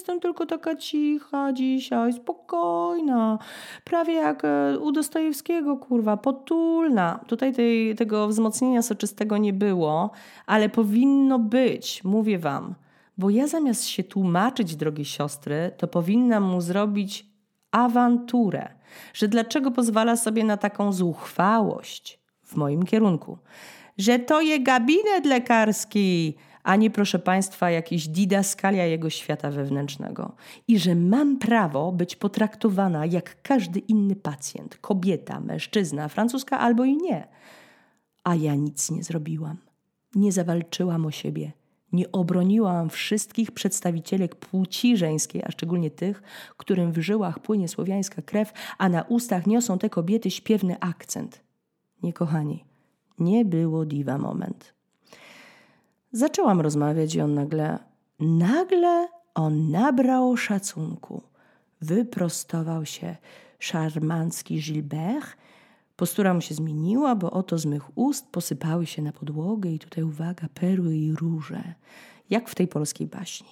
jestem 0.03 0.19
tylko 0.19 0.45
taka 0.45 0.75
cicha 0.75 1.53
dzisiaj, 1.53 2.13
spokojna, 2.13 3.39
prawie 3.83 4.13
jak 4.13 4.45
e, 4.45 4.79
u 4.79 4.91
Dostojewskiego, 4.91 5.77
kurwa, 5.77 6.17
potulna. 6.17 7.19
Tutaj 7.27 7.53
tej, 7.53 7.95
tego 7.95 8.27
wzmocnienia 8.27 8.81
soczystego 8.81 9.37
nie 9.37 9.53
było, 9.53 10.11
ale 10.45 10.69
powinno 10.69 11.39
być, 11.39 12.03
mówię 12.03 12.39
wam. 12.39 12.75
Bo 13.17 13.29
ja 13.29 13.47
zamiast 13.47 13.85
się 13.85 14.03
tłumaczyć, 14.03 14.75
drogie 14.75 15.05
siostry, 15.05 15.71
to 15.77 15.87
powinnam 15.87 16.43
mu 16.43 16.61
zrobić 16.61 17.25
awanturę, 17.71 18.69
że 19.13 19.27
dlaczego 19.27 19.71
pozwala 19.71 20.15
sobie 20.15 20.43
na 20.43 20.57
taką 20.57 20.93
zuchwałość 20.93 22.19
w 22.43 22.55
moim 22.55 22.83
kierunku, 22.83 23.37
że 23.97 24.19
to 24.19 24.41
jest 24.41 24.63
gabinet 24.63 25.25
lekarski, 25.25 26.35
a 26.63 26.75
nie, 26.75 26.89
proszę 26.89 27.19
Państwa, 27.19 27.71
jakiś 27.71 28.07
didaskalia 28.07 28.85
jego 28.85 29.09
świata 29.09 29.51
wewnętrznego. 29.51 30.35
I 30.67 30.79
że 30.79 30.95
mam 30.95 31.37
prawo 31.37 31.91
być 31.91 32.15
potraktowana 32.15 33.05
jak 33.05 33.41
każdy 33.41 33.79
inny 33.79 34.15
pacjent, 34.15 34.77
kobieta, 34.77 35.39
mężczyzna, 35.39 36.07
francuska 36.07 36.59
albo 36.59 36.85
i 36.85 36.97
nie. 36.97 37.27
A 38.23 38.35
ja 38.35 38.55
nic 38.55 38.91
nie 38.91 39.03
zrobiłam. 39.03 39.57
Nie 40.15 40.31
zawalczyłam 40.31 41.05
o 41.05 41.11
siebie. 41.11 41.51
Nie 41.93 42.11
obroniłam 42.11 42.89
wszystkich 42.89 43.51
przedstawicielek 43.51 44.35
płci 44.35 44.97
żeńskiej, 44.97 45.43
a 45.45 45.51
szczególnie 45.51 45.91
tych, 45.91 46.21
którym 46.57 46.91
w 46.91 46.97
żyłach 46.97 47.39
płynie 47.39 47.67
słowiańska 47.67 48.21
krew, 48.21 48.53
a 48.77 48.89
na 48.89 49.01
ustach 49.01 49.47
niosą 49.47 49.79
te 49.79 49.89
kobiety 49.89 50.31
śpiewny 50.31 50.79
akcent. 50.79 51.41
Nie, 52.03 52.13
kochani, 52.13 52.65
nie 53.19 53.45
było 53.45 53.85
diwa 53.85 54.17
moment. 54.17 54.73
Zaczęłam 56.13 56.61
rozmawiać 56.61 57.15
i 57.15 57.21
on 57.21 57.33
nagle, 57.33 57.79
nagle 58.19 59.07
on 59.35 59.71
nabrał 59.71 60.37
szacunku. 60.37 61.21
Wyprostował 61.81 62.85
się 62.85 63.15
szarmancki 63.59 64.61
Gilbert. 64.61 65.37
Postura 65.95 66.33
mu 66.33 66.41
się 66.41 66.55
zmieniła, 66.55 67.15
bo 67.15 67.31
oto 67.31 67.57
z 67.57 67.65
mych 67.65 67.97
ust 67.97 68.27
posypały 68.31 68.85
się 68.85 69.01
na 69.01 69.11
podłogę 69.11 69.69
i 69.69 69.79
tutaj 69.79 70.03
uwaga, 70.03 70.47
perły 70.53 70.95
i 70.95 71.15
róże, 71.15 71.73
jak 72.29 72.49
w 72.49 72.55
tej 72.55 72.67
polskiej 72.67 73.07
baśni. 73.07 73.49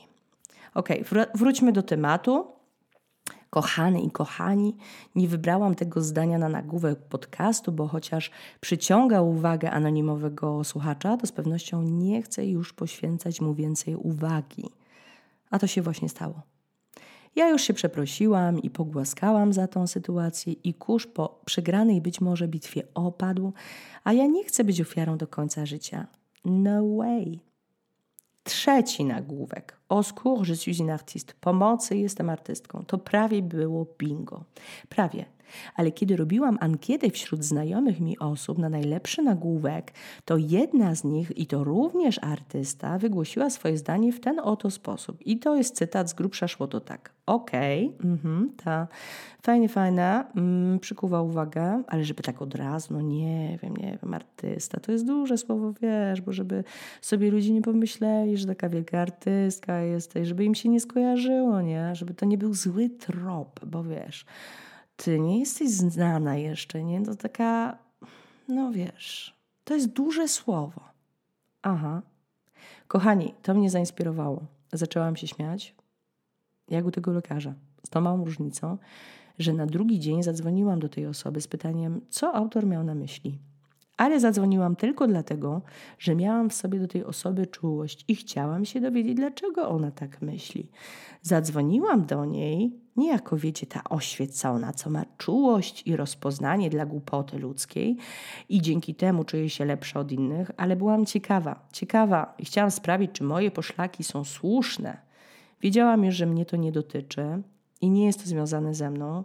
Okej, 0.73 1.05
okay, 1.05 1.25
wróćmy 1.35 1.71
do 1.71 1.83
tematu. 1.83 2.45
Kochane 3.51 4.01
i 4.01 4.11
kochani, 4.11 4.77
nie 5.15 5.27
wybrałam 5.27 5.75
tego 5.75 6.01
zdania 6.01 6.37
na 6.37 6.49
nagłówek 6.49 6.99
podcastu, 6.99 7.71
bo 7.71 7.87
chociaż 7.87 8.31
przyciąga 8.61 9.21
uwagę 9.21 9.71
anonimowego 9.71 10.63
słuchacza, 10.63 11.17
to 11.17 11.27
z 11.27 11.31
pewnością 11.31 11.81
nie 11.81 12.21
chcę 12.21 12.45
już 12.45 12.73
poświęcać 12.73 13.41
mu 13.41 13.53
więcej 13.53 13.95
uwagi. 13.95 14.69
A 15.49 15.59
to 15.59 15.67
się 15.67 15.81
właśnie 15.81 16.09
stało. 16.09 16.41
Ja 17.35 17.49
już 17.49 17.61
się 17.61 17.73
przeprosiłam 17.73 18.61
i 18.61 18.69
pogłaskałam 18.69 19.53
za 19.53 19.67
tą 19.67 19.87
sytuację, 19.87 20.53
i 20.53 20.73
kurz 20.73 21.07
po 21.07 21.41
przegranej 21.45 22.01
być 22.01 22.21
może 22.21 22.47
bitwie 22.47 22.83
opadł, 22.93 23.53
a 24.03 24.13
ja 24.13 24.25
nie 24.25 24.43
chcę 24.43 24.63
być 24.63 24.81
ofiarą 24.81 25.17
do 25.17 25.27
końca 25.27 25.65
życia. 25.65 26.07
No 26.45 26.95
way. 26.95 27.50
Trzeci 28.43 29.05
nagłówek. 29.05 29.77
Au 29.89 30.03
secours, 30.03 30.47
je 30.47 30.55
suis 30.55 30.79
une 30.79 30.93
artiste. 30.93 31.33
Pomocy, 31.41 31.97
jestem 31.97 32.29
artystką. 32.29 32.85
To 32.85 32.97
prawie 32.97 33.41
było 33.41 33.85
bingo. 33.97 34.43
Prawie 34.89 35.25
ale 35.75 35.91
kiedy 35.91 36.15
robiłam 36.15 36.57
ankietę 36.61 37.09
wśród 37.09 37.43
znajomych 37.43 37.99
mi 37.99 38.19
osób 38.19 38.57
na 38.57 38.69
najlepszy 38.69 39.21
nagłówek, 39.21 39.91
to 40.25 40.37
jedna 40.37 40.95
z 40.95 41.03
nich, 41.03 41.37
i 41.37 41.45
to 41.45 41.63
również 41.63 42.19
artysta, 42.23 42.97
wygłosiła 42.97 43.49
swoje 43.49 43.77
zdanie 43.77 44.13
w 44.13 44.19
ten 44.19 44.39
oto 44.39 44.71
sposób. 44.71 45.17
I 45.21 45.39
to 45.39 45.55
jest 45.55 45.75
cytat, 45.75 46.09
z 46.09 46.13
grubsza 46.13 46.47
szło 46.47 46.67
to 46.67 46.79
tak. 46.79 47.13
Okej, 47.25 47.93
okay, 47.99 48.11
mm-hmm, 48.11 48.47
ta 48.63 48.87
fajnie, 49.41 49.69
fajna, 49.69 50.25
mm, 50.35 50.79
przykuwa 50.79 51.21
uwagę, 51.21 51.83
ale 51.87 52.03
żeby 52.03 52.23
tak 52.23 52.41
od 52.41 52.55
razu, 52.55 52.93
no 52.93 53.01
nie 53.01 53.59
wiem, 53.63 53.77
nie 53.77 53.97
wiem, 54.03 54.13
artysta, 54.13 54.79
to 54.79 54.91
jest 54.91 55.05
duże 55.05 55.37
słowo, 55.37 55.73
wiesz, 55.81 56.21
bo 56.21 56.31
żeby 56.31 56.63
sobie 57.01 57.31
ludzie 57.31 57.53
nie 57.53 57.61
pomyśleli, 57.61 58.37
że 58.37 58.47
taka 58.47 58.69
wielka 58.69 58.99
artystka 58.99 59.79
jesteś, 59.81 60.27
żeby 60.27 60.45
im 60.45 60.55
się 60.55 60.69
nie 60.69 60.79
skojarzyło, 60.79 61.61
nie? 61.61 61.95
Żeby 61.95 62.13
to 62.13 62.25
nie 62.25 62.37
był 62.37 62.53
zły 62.53 62.89
trop, 62.89 63.65
bo 63.65 63.83
wiesz, 63.83 64.25
ty 65.03 65.19
nie 65.19 65.39
jesteś 65.39 65.69
znana 65.69 66.35
jeszcze, 66.35 66.83
nie? 66.83 67.05
To 67.05 67.15
taka, 67.15 67.77
no 68.47 68.71
wiesz, 68.71 69.35
to 69.63 69.73
jest 69.73 69.87
duże 69.87 70.27
słowo. 70.27 70.81
Aha. 71.61 72.01
Kochani, 72.87 73.33
to 73.41 73.53
mnie 73.53 73.69
zainspirowało. 73.69 74.45
Zaczęłam 74.73 75.15
się 75.15 75.27
śmiać, 75.27 75.75
jak 76.69 76.85
u 76.85 76.91
tego 76.91 77.11
lekarza, 77.11 77.53
z 77.85 77.89
tą 77.89 78.01
małą 78.01 78.25
różnicą, 78.25 78.77
że 79.39 79.53
na 79.53 79.65
drugi 79.65 79.99
dzień 79.99 80.23
zadzwoniłam 80.23 80.79
do 80.79 80.89
tej 80.89 81.07
osoby 81.07 81.41
z 81.41 81.47
pytaniem, 81.47 82.01
co 82.09 82.35
autor 82.35 82.65
miał 82.65 82.83
na 82.83 82.95
myśli. 82.95 83.39
Ale 84.01 84.19
zadzwoniłam 84.19 84.75
tylko 84.75 85.07
dlatego, 85.07 85.61
że 85.99 86.15
miałam 86.15 86.49
w 86.49 86.53
sobie 86.53 86.79
do 86.79 86.87
tej 86.87 87.03
osoby 87.03 87.47
czułość 87.47 88.05
i 88.07 88.15
chciałam 88.15 88.65
się 88.65 88.81
dowiedzieć, 88.81 89.15
dlaczego 89.15 89.69
ona 89.69 89.91
tak 89.91 90.21
myśli. 90.21 90.69
Zadzwoniłam 91.21 92.05
do 92.05 92.25
niej 92.25 92.79
nie 92.95 93.07
jako, 93.07 93.37
wiecie, 93.37 93.67
ta 93.67 93.83
oświecona, 93.83 94.73
co 94.73 94.89
ma 94.89 95.05
czułość 95.17 95.87
i 95.87 95.95
rozpoznanie 95.95 96.69
dla 96.69 96.85
głupoty 96.85 97.39
ludzkiej 97.39 97.97
i 98.49 98.61
dzięki 98.61 98.95
temu 98.95 99.23
czuję 99.23 99.49
się 99.49 99.65
lepsza 99.65 99.99
od 99.99 100.11
innych, 100.11 100.51
ale 100.57 100.75
byłam 100.75 101.05
ciekawa, 101.05 101.67
ciekawa 101.73 102.33
i 102.39 102.45
chciałam 102.45 102.71
sprawdzić, 102.71 103.11
czy 103.11 103.23
moje 103.23 103.51
poszlaki 103.51 104.03
są 104.03 104.23
słuszne. 104.23 104.97
Wiedziałam 105.61 106.03
już, 106.03 106.15
że 106.15 106.25
mnie 106.25 106.45
to 106.45 106.57
nie 106.57 106.71
dotyczy 106.71 107.41
i 107.81 107.89
nie 107.89 108.05
jest 108.05 108.19
to 108.23 108.29
związane 108.29 108.73
ze 108.73 108.89
mną, 108.89 109.23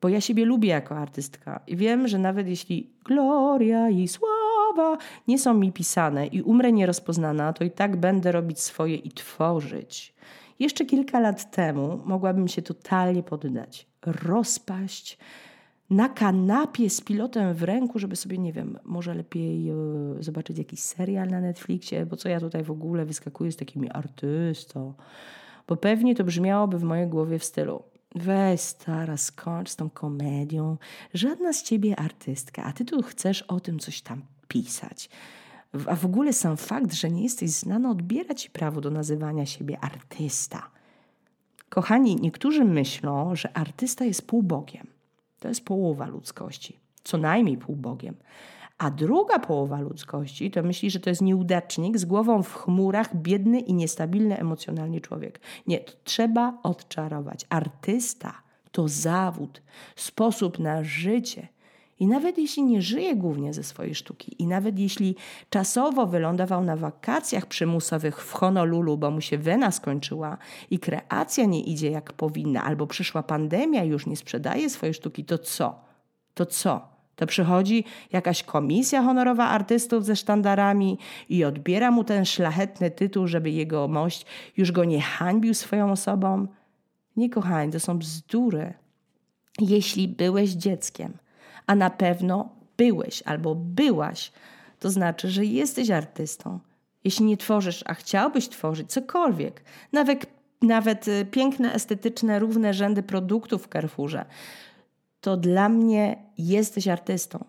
bo 0.00 0.08
ja 0.08 0.20
siebie 0.20 0.44
lubię 0.44 0.68
jako 0.68 0.96
artystka 0.96 1.60
i 1.66 1.76
wiem, 1.76 2.08
że 2.08 2.18
nawet 2.18 2.48
jeśli 2.48 2.90
gloria 3.04 3.90
i 3.90 4.08
sława 4.08 4.98
nie 5.28 5.38
są 5.38 5.54
mi 5.54 5.72
pisane 5.72 6.26
i 6.26 6.42
umrę 6.42 6.72
nierozpoznana, 6.72 7.52
to 7.52 7.64
i 7.64 7.70
tak 7.70 7.96
będę 7.96 8.32
robić 8.32 8.60
swoje 8.60 8.96
i 8.96 9.10
tworzyć. 9.10 10.14
Jeszcze 10.58 10.84
kilka 10.84 11.20
lat 11.20 11.50
temu 11.50 12.00
mogłabym 12.04 12.48
się 12.48 12.62
totalnie 12.62 13.22
poddać, 13.22 13.86
rozpaść 14.06 15.18
na 15.90 16.08
kanapie 16.08 16.90
z 16.90 17.00
pilotem 17.00 17.54
w 17.54 17.62
ręku, 17.62 17.98
żeby 17.98 18.16
sobie, 18.16 18.38
nie 18.38 18.52
wiem, 18.52 18.78
może 18.84 19.14
lepiej 19.14 19.70
e, 19.70 19.74
zobaczyć 20.20 20.58
jakiś 20.58 20.80
serial 20.80 21.28
na 21.28 21.40
Netflixie, 21.40 22.06
bo 22.06 22.16
co 22.16 22.28
ja 22.28 22.40
tutaj 22.40 22.64
w 22.64 22.70
ogóle 22.70 23.04
wyskakuję 23.04 23.52
z 23.52 23.56
takimi 23.56 23.90
artystą. 23.90 24.94
Bo 25.68 25.76
pewnie 25.76 26.14
to 26.14 26.24
brzmiałoby 26.24 26.78
w 26.78 26.82
mojej 26.82 27.06
głowie 27.06 27.38
w 27.38 27.44
stylu 27.44 27.82
Weź 28.16 28.60
stara, 28.60 29.16
skończ 29.16 29.70
z 29.70 29.76
tą 29.76 29.90
komedią. 29.90 30.76
Żadna 31.14 31.52
z 31.52 31.62
ciebie 31.62 31.96
artystka, 31.96 32.64
a 32.64 32.72
ty 32.72 32.84
tu 32.84 33.02
chcesz 33.02 33.42
o 33.42 33.60
tym 33.60 33.78
coś 33.78 34.02
tam 34.02 34.22
pisać. 34.48 35.08
A 35.86 35.96
w 35.96 36.04
ogóle 36.04 36.32
sam 36.32 36.56
fakt, 36.56 36.92
że 36.92 37.10
nie 37.10 37.22
jesteś 37.22 37.50
znana, 37.50 37.90
odbiera 37.90 38.34
ci 38.34 38.50
prawo 38.50 38.80
do 38.80 38.90
nazywania 38.90 39.46
siebie 39.46 39.78
artysta. 39.80 40.70
Kochani, 41.68 42.16
niektórzy 42.16 42.64
myślą, 42.64 43.36
że 43.36 43.56
artysta 43.56 44.04
jest 44.04 44.26
półbogiem. 44.26 44.86
To 45.38 45.48
jest 45.48 45.64
połowa 45.64 46.06
ludzkości, 46.06 46.78
co 47.04 47.18
najmniej 47.18 47.56
półbogiem. 47.56 48.14
A 48.78 48.90
druga 48.90 49.38
połowa 49.38 49.80
ludzkości 49.80 50.50
to 50.50 50.62
myśli, 50.62 50.90
że 50.90 51.00
to 51.00 51.10
jest 51.10 51.22
nieudacznik 51.22 51.98
z 51.98 52.04
głową 52.04 52.42
w 52.42 52.54
chmurach, 52.54 53.16
biedny 53.16 53.60
i 53.60 53.74
niestabilny 53.74 54.38
emocjonalnie 54.38 55.00
człowiek. 55.00 55.40
Nie, 55.66 55.80
to 55.80 55.92
trzeba 56.04 56.58
odczarować. 56.62 57.46
Artysta 57.48 58.42
to 58.72 58.88
zawód, 58.88 59.62
sposób 59.96 60.58
na 60.58 60.84
życie. 60.84 61.48
I 61.98 62.06
nawet 62.06 62.38
jeśli 62.38 62.62
nie 62.62 62.82
żyje 62.82 63.16
głównie 63.16 63.54
ze 63.54 63.62
swojej 63.62 63.94
sztuki, 63.94 64.42
i 64.42 64.46
nawet 64.46 64.78
jeśli 64.78 65.16
czasowo 65.50 66.06
wylądował 66.06 66.64
na 66.64 66.76
wakacjach 66.76 67.46
przymusowych 67.46 68.24
w 68.24 68.32
Honolulu, 68.32 68.96
bo 68.98 69.10
mu 69.10 69.20
się 69.20 69.38
wena 69.38 69.70
skończyła 69.70 70.38
i 70.70 70.78
kreacja 70.78 71.44
nie 71.44 71.60
idzie 71.64 71.90
jak 71.90 72.12
powinna, 72.12 72.64
albo 72.64 72.86
przyszła 72.86 73.22
pandemia 73.22 73.84
i 73.84 73.88
już 73.88 74.06
nie 74.06 74.16
sprzedaje 74.16 74.70
swojej 74.70 74.94
sztuki, 74.94 75.24
to 75.24 75.38
co? 75.38 75.80
To 76.34 76.46
co? 76.46 76.95
To 77.16 77.26
przychodzi 77.26 77.84
jakaś 78.12 78.42
komisja 78.42 79.02
honorowa 79.02 79.48
artystów 79.48 80.04
ze 80.04 80.16
sztandarami 80.16 80.98
i 81.28 81.44
odbiera 81.44 81.90
mu 81.90 82.04
ten 82.04 82.24
szlachetny 82.24 82.90
tytuł, 82.90 83.26
żeby 83.26 83.50
jego 83.50 83.88
mość 83.88 84.26
już 84.56 84.72
go 84.72 84.84
nie 84.84 85.00
hańbił 85.00 85.54
swoją 85.54 85.90
osobą? 85.90 86.46
Nie, 87.16 87.30
kochani, 87.30 87.72
to 87.72 87.80
są 87.80 87.98
bzdury. 87.98 88.74
Jeśli 89.60 90.08
byłeś 90.08 90.50
dzieckiem, 90.50 91.12
a 91.66 91.74
na 91.74 91.90
pewno 91.90 92.48
byłeś 92.76 93.22
albo 93.22 93.54
byłaś, 93.54 94.32
to 94.80 94.90
znaczy, 94.90 95.30
że 95.30 95.44
jesteś 95.44 95.90
artystą. 95.90 96.58
Jeśli 97.04 97.24
nie 97.24 97.36
tworzysz, 97.36 97.84
a 97.86 97.94
chciałbyś 97.94 98.48
tworzyć 98.48 98.92
cokolwiek, 98.92 99.64
nawet, 99.92 100.26
nawet 100.62 101.08
y, 101.08 101.26
piękne, 101.30 101.72
estetyczne, 101.72 102.38
równe 102.38 102.74
rzędy 102.74 103.02
produktów 103.02 103.66
w 103.66 103.68
Carrefourze, 103.68 104.24
to 105.26 105.36
dla 105.36 105.68
mnie 105.68 106.16
jesteś 106.38 106.88
artystą. 106.88 107.44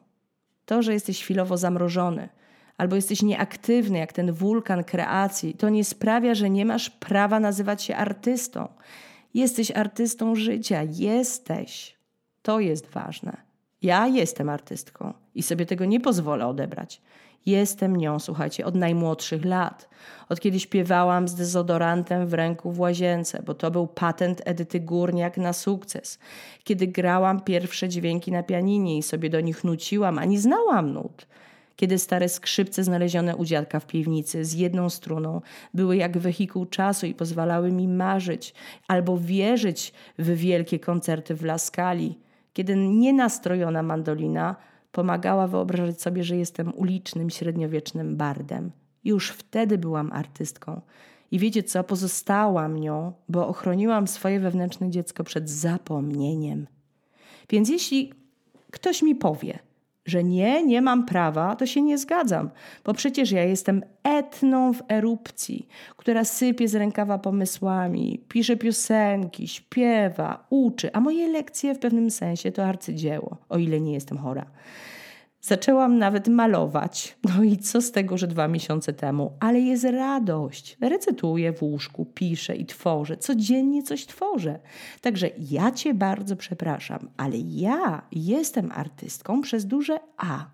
To, 0.65 0.81
że 0.81 0.93
jesteś 0.93 1.23
chwilowo 1.23 1.57
zamrożony, 1.57 2.29
albo 2.77 2.95
jesteś 2.95 3.21
nieaktywny, 3.21 3.97
jak 3.97 4.13
ten 4.13 4.31
wulkan 4.31 4.83
kreacji, 4.83 5.53
to 5.53 5.69
nie 5.69 5.83
sprawia, 5.83 6.35
że 6.35 6.49
nie 6.49 6.65
masz 6.65 6.89
prawa 6.89 7.39
nazywać 7.39 7.83
się 7.83 7.95
artystą. 7.95 8.67
Jesteś 9.33 9.71
artystą 9.71 10.35
życia, 10.35 10.83
jesteś. 10.83 11.97
To 12.41 12.59
jest 12.59 12.87
ważne. 12.87 13.37
Ja 13.81 14.07
jestem 14.07 14.49
artystką 14.49 15.13
i 15.35 15.43
sobie 15.43 15.65
tego 15.65 15.85
nie 15.85 15.99
pozwolę 15.99 16.47
odebrać. 16.47 17.01
Jestem 17.45 17.95
nią, 17.95 18.19
słuchajcie, 18.19 18.65
od 18.65 18.75
najmłodszych 18.75 19.45
lat. 19.45 19.89
Od 20.29 20.39
kiedy 20.39 20.59
śpiewałam 20.59 21.27
z 21.27 21.35
dezodorantem 21.35 22.27
w 22.27 22.33
ręku 22.33 22.71
w 22.71 22.79
łazience, 22.79 23.43
bo 23.45 23.53
to 23.53 23.71
był 23.71 23.87
patent 23.87 24.41
Edyty 24.45 24.79
Górniak 24.79 25.37
na 25.37 25.53
sukces. 25.53 26.19
Kiedy 26.63 26.87
grałam 26.87 27.41
pierwsze 27.41 27.89
dźwięki 27.89 28.31
na 28.31 28.43
pianinie 28.43 28.97
i 28.97 29.03
sobie 29.03 29.29
do 29.29 29.41
nich 29.41 29.63
nuciłam, 29.63 30.19
ani 30.19 30.37
znałam 30.37 30.93
nut. 30.93 31.27
Kiedy 31.75 31.99
stare 31.99 32.29
skrzypce 32.29 32.83
znalezione 32.83 33.35
u 33.35 33.45
dziadka 33.45 33.79
w 33.79 33.87
piwnicy 33.87 34.45
z 34.45 34.53
jedną 34.53 34.89
struną 34.89 35.41
były 35.73 35.97
jak 35.97 36.17
wehikuł 36.17 36.65
czasu 36.65 37.05
i 37.05 37.13
pozwalały 37.13 37.71
mi 37.71 37.87
marzyć 37.87 38.53
albo 38.87 39.17
wierzyć 39.17 39.93
w 40.19 40.35
wielkie 40.35 40.79
koncerty 40.79 41.35
w 41.35 41.43
Laskali. 41.43 42.19
Kiedy 42.53 42.75
nienastrojona 42.75 43.83
mandolina 43.83 44.55
pomagała 44.97 45.47
wyobrażać 45.47 46.01
sobie, 46.01 46.23
że 46.23 46.37
jestem 46.37 46.73
ulicznym, 46.75 47.29
średniowiecznym 47.29 48.17
bardem. 48.17 48.71
Już 49.03 49.29
wtedy 49.29 49.77
byłam 49.77 50.11
artystką. 50.11 50.81
I 51.31 51.39
wiecie 51.39 51.63
co? 51.63 51.83
Pozostałam 51.83 52.77
nią, 52.77 53.13
bo 53.29 53.47
ochroniłam 53.47 54.07
swoje 54.07 54.39
wewnętrzne 54.39 54.89
dziecko 54.89 55.23
przed 55.23 55.49
zapomnieniem. 55.49 56.67
Więc 57.49 57.69
jeśli 57.69 58.13
ktoś 58.71 59.01
mi 59.01 59.15
powie, 59.15 59.59
że 60.07 60.23
nie, 60.23 60.63
nie 60.63 60.81
mam 60.81 61.05
prawa, 61.05 61.55
to 61.55 61.65
się 61.65 61.81
nie 61.81 61.97
zgadzam, 61.97 62.49
bo 62.83 62.93
przecież 62.93 63.31
ja 63.31 63.43
jestem 63.43 63.83
etną 64.03 64.73
w 64.73 64.81
erupcji, 64.91 65.67
która 65.97 66.23
sypie 66.23 66.67
z 66.67 66.75
rękawa 66.75 67.17
pomysłami, 67.17 68.21
pisze 68.29 68.57
piosenki, 68.57 69.47
śpiewa, 69.47 70.45
uczy, 70.49 70.93
a 70.93 70.99
moje 70.99 71.27
lekcje 71.27 71.75
w 71.75 71.79
pewnym 71.79 72.11
sensie 72.11 72.51
to 72.51 72.65
arcydzieło, 72.65 73.37
o 73.49 73.57
ile 73.57 73.81
nie 73.81 73.93
jestem 73.93 74.17
chora. 74.17 74.45
Zaczęłam 75.47 75.97
nawet 75.97 76.27
malować. 76.27 77.17
No 77.23 77.43
i 77.43 77.57
co 77.57 77.81
z 77.81 77.91
tego, 77.91 78.17
że 78.17 78.27
dwa 78.27 78.47
miesiące 78.47 78.93
temu? 78.93 79.33
Ale 79.39 79.59
jest 79.59 79.83
radość. 79.83 80.77
Recytuję 80.81 81.53
w 81.53 81.63
łóżku, 81.63 82.05
piszę 82.05 82.55
i 82.55 82.65
tworzę. 82.65 83.17
Codziennie 83.17 83.83
coś 83.83 84.05
tworzę. 84.05 84.59
Także 85.01 85.29
ja 85.51 85.71
Cię 85.71 85.93
bardzo 85.93 86.35
przepraszam, 86.35 87.09
ale 87.17 87.37
ja 87.37 88.01
jestem 88.11 88.71
artystką 88.71 89.41
przez 89.41 89.65
duże 89.65 89.99
A. 90.17 90.45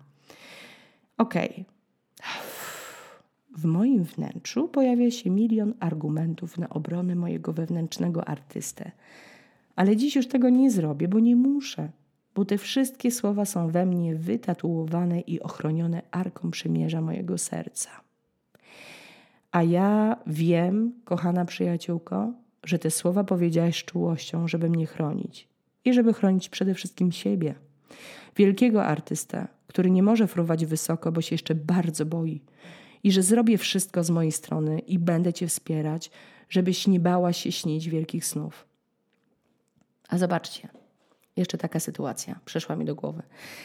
Okej. 1.18 1.50
Okay. 1.50 1.64
W 3.56 3.64
moim 3.64 4.04
wnętrzu 4.04 4.68
pojawia 4.68 5.10
się 5.10 5.30
milion 5.30 5.74
argumentów 5.80 6.58
na 6.58 6.68
obronę 6.68 7.14
mojego 7.14 7.52
wewnętrznego 7.52 8.28
artystę. 8.28 8.90
Ale 9.76 9.96
dziś 9.96 10.16
już 10.16 10.28
tego 10.28 10.50
nie 10.50 10.70
zrobię, 10.70 11.08
bo 11.08 11.20
nie 11.20 11.36
muszę 11.36 11.88
bo 12.34 12.44
te 12.44 12.58
wszystkie 12.58 13.10
słowa 13.10 13.44
są 13.44 13.70
we 13.70 13.86
mnie 13.86 14.14
wytatuowane 14.16 15.20
i 15.20 15.40
ochronione 15.40 16.02
arką 16.10 16.50
przymierza 16.50 17.00
mojego 17.00 17.38
serca. 17.38 17.90
A 19.52 19.62
ja 19.62 20.16
wiem, 20.26 20.92
kochana 21.04 21.44
przyjaciółko, 21.44 22.32
że 22.64 22.78
te 22.78 22.90
słowa 22.90 23.24
powiedziałaś 23.24 23.80
z 23.80 23.84
czułością, 23.84 24.48
żeby 24.48 24.70
mnie 24.70 24.86
chronić 24.86 25.48
i 25.84 25.92
żeby 25.92 26.14
chronić 26.14 26.48
przede 26.48 26.74
wszystkim 26.74 27.12
siebie. 27.12 27.54
Wielkiego 28.36 28.84
artystę, 28.84 29.48
który 29.66 29.90
nie 29.90 30.02
może 30.02 30.26
fruwać 30.26 30.66
wysoko, 30.66 31.12
bo 31.12 31.20
się 31.20 31.34
jeszcze 31.34 31.54
bardzo 31.54 32.06
boi, 32.06 32.40
i 33.02 33.12
że 33.12 33.22
zrobię 33.22 33.58
wszystko 33.58 34.04
z 34.04 34.10
mojej 34.10 34.32
strony 34.32 34.78
i 34.78 34.98
będę 34.98 35.32
Cię 35.32 35.46
wspierać, 35.46 36.10
żebyś 36.48 36.86
nie 36.86 37.00
bała 37.00 37.32
się 37.32 37.52
śnić 37.52 37.88
wielkich 37.88 38.24
snów. 38.24 38.66
A 40.08 40.18
zobaczcie, 40.18 40.68
jeszcze 41.36 41.58
taka 41.58 41.80
sytuacja 41.80 42.40
przyszła 42.44 42.76
mi 42.76 42.84
do 42.84 42.94
głowy. 42.94 43.22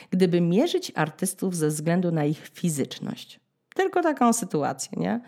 Gdyby 0.09 0.41
mierzyć 0.41 0.91
artystów 0.95 1.55
ze 1.55 1.67
względu 1.67 2.11
na 2.11 2.25
ich 2.25 2.47
fizyczność, 2.47 3.39
tylko 3.75 4.01
taką 4.01 4.33
sytuację, 4.33 4.91
nie? 4.97 5.21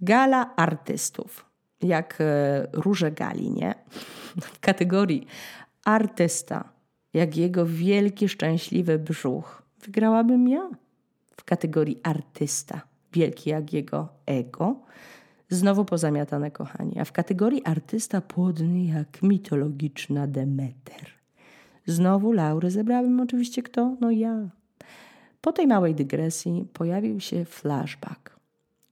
Gala 0.00 0.56
artystów, 0.56 1.46
jak 1.82 2.16
e, 2.20 2.66
róże 2.72 3.12
gali, 3.12 3.50
nie? 3.50 3.74
W 4.40 4.60
kategorii 4.60 5.26
artysta, 5.84 6.68
jak 7.14 7.36
jego 7.36 7.66
wielki, 7.66 8.28
szczęśliwy 8.28 8.98
brzuch, 8.98 9.62
wygrałabym 9.78 10.48
ja. 10.48 10.70
W 11.36 11.44
kategorii 11.44 12.00
artysta, 12.02 12.80
wielki 13.12 13.50
jak 13.50 13.72
jego 13.72 14.08
ego, 14.26 14.80
znowu 15.48 15.84
pozamiatane 15.84 16.50
kochanie. 16.50 17.00
A 17.00 17.04
w 17.04 17.12
kategorii 17.12 17.64
artysta 17.64 18.20
płodny 18.20 18.84
jak 18.84 19.22
mitologiczna 19.22 20.26
Demeter 20.26 21.23
Znowu 21.86 22.32
laury 22.32 22.70
zebrałem 22.70 23.20
oczywiście 23.20 23.62
kto? 23.62 23.96
No 24.00 24.10
ja. 24.10 24.48
Po 25.40 25.52
tej 25.52 25.66
małej 25.66 25.94
dygresji 25.94 26.66
pojawił 26.72 27.20
się 27.20 27.44
flashback. 27.44 28.34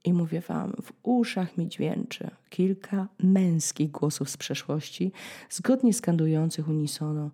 I 0.05 0.13
mówię 0.13 0.41
wam, 0.41 0.73
w 0.81 0.91
uszach 1.03 1.57
mi 1.57 1.67
dźwięczy 1.67 2.29
kilka 2.49 3.07
męskich 3.19 3.91
głosów 3.91 4.29
z 4.29 4.37
przeszłości, 4.37 5.11
zgodnie 5.49 5.93
skandujących 5.93 6.69
unisono 6.69 7.29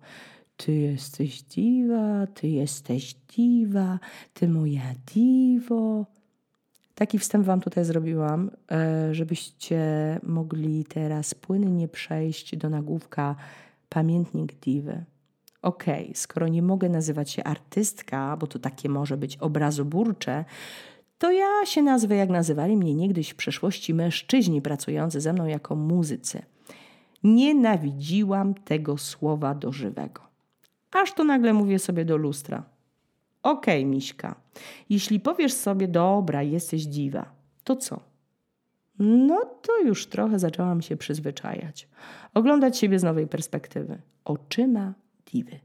ty 0.56 0.72
jesteś 0.72 1.42
diwa, 1.42 2.26
ty 2.26 2.48
jesteś 2.48 3.14
diwa, 3.36 3.98
ty 4.34 4.48
moja 4.48 4.94
diwo. 5.14 6.06
Taki 6.94 7.18
wstęp 7.18 7.46
wam 7.46 7.60
tutaj 7.60 7.84
zrobiłam, 7.84 8.50
e, 8.70 9.14
żebyście 9.14 9.80
mogli 10.22 10.84
teraz 10.84 11.34
płynnie 11.34 11.88
przejść 11.88 12.56
do 12.56 12.68
nagłówka 12.68 13.36
Pamiętnik 13.88 14.52
Diwy 14.60 15.04
okay, 15.62 16.10
skoro 16.14 16.48
nie 16.48 16.62
mogę 16.62 16.88
nazywać 16.88 17.30
się 17.30 17.44
artystka, 17.44 18.36
bo 18.36 18.46
to 18.46 18.58
takie 18.58 18.88
może 18.88 19.16
być 19.16 19.36
obrazoburcze, 19.36 20.44
to 21.18 21.32
ja 21.32 21.66
się 21.66 21.82
nazwę, 21.82 22.16
jak 22.16 22.30
nazywali 22.30 22.76
mnie 22.76 22.94
niegdyś 22.94 23.30
w 23.30 23.34
przeszłości 23.34 23.94
mężczyźni 23.94 24.62
pracujący 24.62 25.20
ze 25.20 25.32
mną 25.32 25.46
jako 25.46 25.76
muzycy. 25.76 26.42
Nienawidziłam 27.24 28.54
tego 28.54 28.98
słowa 28.98 29.54
do 29.54 29.72
żywego. 29.72 30.22
Aż 30.92 31.12
to 31.12 31.24
nagle 31.24 31.52
mówię 31.52 31.78
sobie 31.78 32.04
do 32.04 32.16
lustra. 32.16 32.64
Okej, 33.42 33.80
okay, 33.80 33.90
Miśka, 33.90 34.34
jeśli 34.90 35.20
powiesz 35.20 35.52
sobie, 35.52 35.88
dobra, 35.88 36.42
jesteś 36.42 36.82
dziwa, 36.82 37.32
to 37.64 37.76
co? 37.76 38.00
No 38.98 39.44
to 39.62 39.78
już 39.78 40.06
trochę 40.06 40.38
zaczęłam 40.38 40.82
się 40.82 40.96
przyzwyczajać. 40.96 41.88
Oglądać 42.34 42.78
siebie 42.78 42.98
z 42.98 43.02
nowej 43.02 43.26
perspektywy. 43.26 43.98
Oczyma 44.24 44.94
diwy. 45.32 45.60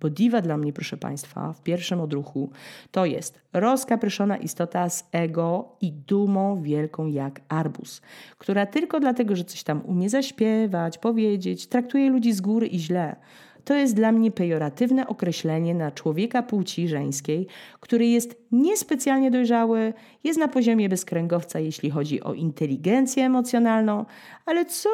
Bo 0.00 0.10
diwa 0.10 0.40
dla 0.40 0.56
mnie, 0.56 0.72
proszę 0.72 0.96
Państwa, 0.96 1.52
w 1.52 1.62
pierwszym 1.62 2.00
odruchu 2.00 2.50
to 2.90 3.04
jest 3.04 3.40
rozkapryszona 3.52 4.36
istota 4.36 4.88
z 4.88 5.08
ego 5.12 5.76
i 5.80 5.92
dumą 5.92 6.62
wielką 6.62 7.06
jak 7.06 7.40
arbus, 7.48 8.00
która 8.38 8.66
tylko 8.66 9.00
dlatego, 9.00 9.36
że 9.36 9.44
coś 9.44 9.62
tam 9.62 9.82
umie 9.84 10.10
zaśpiewać, 10.10 10.98
powiedzieć, 10.98 11.66
traktuje 11.66 12.10
ludzi 12.10 12.32
z 12.32 12.40
góry 12.40 12.66
i 12.66 12.78
źle, 12.78 13.16
to 13.64 13.74
jest 13.74 13.94
dla 13.94 14.12
mnie 14.12 14.30
pejoratywne 14.30 15.06
określenie 15.06 15.74
na 15.74 15.90
człowieka 15.90 16.42
płci 16.42 16.88
żeńskiej, 16.88 17.46
który 17.80 18.06
jest 18.06 18.36
niespecjalnie 18.52 19.30
dojrzały, 19.30 19.92
jest 20.24 20.38
na 20.38 20.48
poziomie 20.48 20.88
bezkręgowca, 20.88 21.58
jeśli 21.58 21.90
chodzi 21.90 22.22
o 22.22 22.34
inteligencję 22.34 23.24
emocjonalną, 23.24 24.04
ale 24.46 24.64
co 24.64 24.88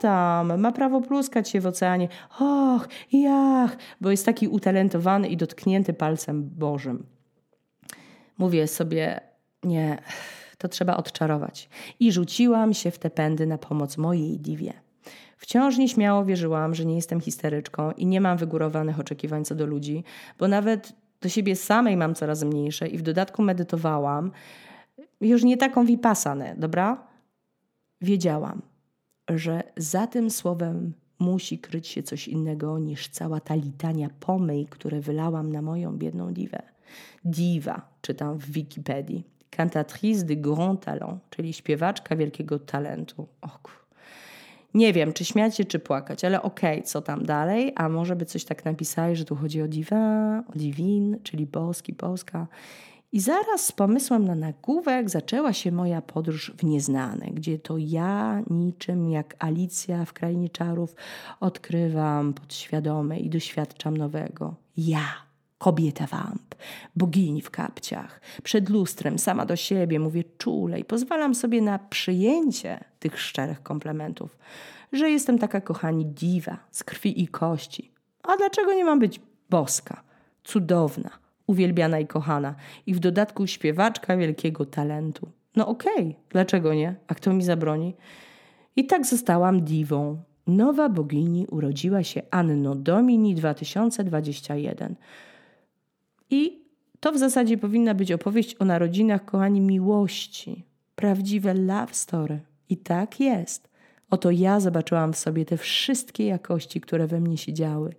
tam, 0.00 0.60
ma 0.60 0.72
prawo 0.72 1.00
pluskać 1.00 1.48
się 1.48 1.60
w 1.60 1.66
oceanie, 1.66 2.08
och, 2.40 2.88
jach, 3.12 3.76
bo 4.00 4.10
jest 4.10 4.26
taki 4.26 4.48
utalentowany 4.48 5.28
i 5.28 5.36
dotknięty 5.36 5.92
palcem 5.92 6.50
Bożym. 6.58 7.06
Mówię 8.38 8.66
sobie, 8.66 9.20
nie, 9.64 9.98
to 10.58 10.68
trzeba 10.68 10.96
odczarować. 10.96 11.68
I 12.00 12.12
rzuciłam 12.12 12.74
się 12.74 12.90
w 12.90 12.98
te 12.98 13.10
pędy 13.10 13.46
na 13.46 13.58
pomoc 13.58 13.96
mojej 13.96 14.38
diwie. 14.38 14.85
Wciąż 15.36 15.78
nieśmiało 15.78 16.24
wierzyłam, 16.24 16.74
że 16.74 16.84
nie 16.84 16.94
jestem 16.96 17.20
histeryczką 17.20 17.92
i 17.92 18.06
nie 18.06 18.20
mam 18.20 18.38
wygórowanych 18.38 19.00
oczekiwań 19.00 19.44
co 19.44 19.54
do 19.54 19.66
ludzi, 19.66 20.04
bo 20.38 20.48
nawet 20.48 20.92
do 21.20 21.28
siebie 21.28 21.56
samej 21.56 21.96
mam 21.96 22.14
coraz 22.14 22.44
mniejsze 22.44 22.88
i 22.88 22.98
w 22.98 23.02
dodatku 23.02 23.42
medytowałam, 23.42 24.30
już 25.20 25.44
nie 25.44 25.56
taką 25.56 25.86
wipassanę, 25.86 26.54
dobra? 26.58 27.06
Wiedziałam, 28.00 28.62
że 29.30 29.62
za 29.76 30.06
tym 30.06 30.30
słowem 30.30 30.92
musi 31.18 31.58
kryć 31.58 31.86
się 31.86 32.02
coś 32.02 32.28
innego 32.28 32.78
niż 32.78 33.08
cała 33.08 33.40
ta 33.40 33.54
litania 33.54 34.10
pomyj, 34.20 34.66
które 34.66 35.00
wylałam 35.00 35.52
na 35.52 35.62
moją 35.62 35.98
biedną 35.98 36.32
diwę. 36.32 36.62
Diwa, 37.24 37.88
czytam 38.00 38.38
w 38.38 38.50
Wikipedii. 38.50 39.24
Cantatrice 39.50 40.24
de 40.24 40.36
grand 40.36 40.84
talent, 40.84 41.22
czyli 41.30 41.52
śpiewaczka 41.52 42.16
wielkiego 42.16 42.58
talentu. 42.58 43.26
Och, 43.40 43.85
nie 44.76 44.92
wiem, 44.92 45.12
czy 45.12 45.24
śmiać 45.24 45.56
się, 45.56 45.64
czy 45.64 45.78
płakać, 45.78 46.24
ale 46.24 46.42
okej, 46.42 46.78
okay, 46.78 46.88
co 46.88 47.02
tam 47.02 47.24
dalej? 47.24 47.72
A 47.76 47.88
może 47.88 48.16
by 48.16 48.24
coś 48.24 48.44
tak 48.44 48.64
napisali, 48.64 49.16
że 49.16 49.24
tu 49.24 49.36
chodzi 49.36 49.62
o 49.62 49.68
divin, 49.68 50.42
o 50.48 50.52
divin, 50.56 51.18
czyli 51.22 51.46
boski, 51.46 51.94
polska. 51.94 52.46
I 53.12 53.20
zaraz 53.20 53.66
z 53.66 53.72
pomysłem 53.72 54.24
na 54.24 54.34
nagłówek 54.34 55.10
zaczęła 55.10 55.52
się 55.52 55.72
moja 55.72 56.02
podróż 56.02 56.52
w 56.58 56.64
nieznane, 56.64 57.26
gdzie 57.26 57.58
to 57.58 57.78
ja, 57.78 58.42
niczym 58.50 59.10
jak 59.10 59.36
Alicja 59.38 60.04
w 60.04 60.12
Krainie 60.12 60.48
Czarów, 60.48 60.94
odkrywam 61.40 62.34
podświadome 62.34 63.18
i 63.18 63.30
doświadczam 63.30 63.96
nowego. 63.96 64.54
Ja, 64.76 65.25
kobieta 65.58 66.06
wamp, 66.06 66.54
bogini 66.96 67.42
w 67.42 67.50
kapciach, 67.50 68.20
przed 68.42 68.68
lustrem, 68.68 69.18
sama 69.18 69.46
do 69.46 69.56
siebie, 69.56 70.00
mówię 70.00 70.24
czule 70.38 70.80
i 70.80 70.84
pozwalam 70.84 71.34
sobie 71.34 71.62
na 71.62 71.78
przyjęcie 71.78 72.84
tych 72.98 73.20
szczerych 73.20 73.62
komplementów, 73.62 74.38
że 74.92 75.10
jestem 75.10 75.38
taka, 75.38 75.60
kochani, 75.60 76.06
diwa 76.06 76.58
z 76.70 76.84
krwi 76.84 77.22
i 77.22 77.28
kości. 77.28 77.90
A 78.22 78.36
dlaczego 78.36 78.74
nie 78.74 78.84
mam 78.84 78.98
być 78.98 79.20
boska, 79.50 80.02
cudowna, 80.44 81.10
uwielbiana 81.46 81.98
i 81.98 82.06
kochana 82.06 82.54
i 82.86 82.94
w 82.94 82.98
dodatku 82.98 83.46
śpiewaczka 83.46 84.16
wielkiego 84.16 84.66
talentu? 84.66 85.28
No 85.56 85.68
okej, 85.68 85.94
okay, 85.94 86.14
dlaczego 86.30 86.74
nie? 86.74 86.94
A 87.08 87.14
kto 87.14 87.32
mi 87.32 87.42
zabroni? 87.42 87.94
I 88.76 88.86
tak 88.86 89.06
zostałam 89.06 89.64
diwą. 89.64 90.22
Nowa 90.46 90.88
bogini 90.88 91.46
urodziła 91.46 92.02
się 92.02 92.22
Anno 92.30 92.74
Domini 92.74 93.34
2021. 93.34 94.94
I 96.30 96.66
to 97.00 97.12
w 97.12 97.18
zasadzie 97.18 97.58
powinna 97.58 97.94
być 97.94 98.12
opowieść 98.12 98.56
o 98.58 98.64
narodzinach, 98.64 99.24
kochani, 99.24 99.60
miłości. 99.60 100.64
Prawdziwe 100.94 101.54
love 101.54 101.94
story. 101.94 102.40
I 102.68 102.76
tak 102.76 103.20
jest. 103.20 103.68
Oto 104.10 104.30
ja 104.30 104.60
zobaczyłam 104.60 105.12
w 105.12 105.18
sobie 105.18 105.44
te 105.44 105.56
wszystkie 105.56 106.26
jakości, 106.26 106.80
które 106.80 107.06
we 107.06 107.20
mnie 107.20 107.36
siedziały. 107.36 107.94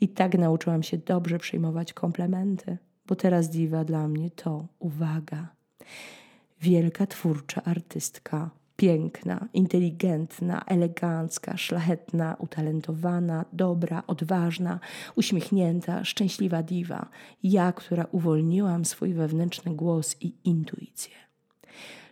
I 0.00 0.08
tak 0.08 0.38
nauczyłam 0.38 0.82
się 0.82 0.98
dobrze 0.98 1.38
przyjmować 1.38 1.92
komplementy, 1.92 2.78
bo 3.06 3.14
teraz 3.16 3.48
diwa 3.48 3.84
dla 3.84 4.08
mnie 4.08 4.30
to 4.30 4.66
uwaga. 4.78 5.48
Wielka 6.60 7.06
twórcza 7.06 7.62
artystka, 7.62 8.50
piękna, 8.82 9.48
inteligentna, 9.54 10.64
elegancka, 10.66 11.56
szlachetna, 11.56 12.36
utalentowana, 12.38 13.44
dobra, 13.52 14.02
odważna, 14.06 14.80
uśmiechnięta, 15.16 16.04
szczęśliwa 16.04 16.62
diwa. 16.62 17.08
Ja, 17.42 17.72
która 17.72 18.06
uwolniłam 18.12 18.84
swój 18.84 19.14
wewnętrzny 19.14 19.74
głos 19.74 20.16
i 20.20 20.34
intuicję. 20.44 21.14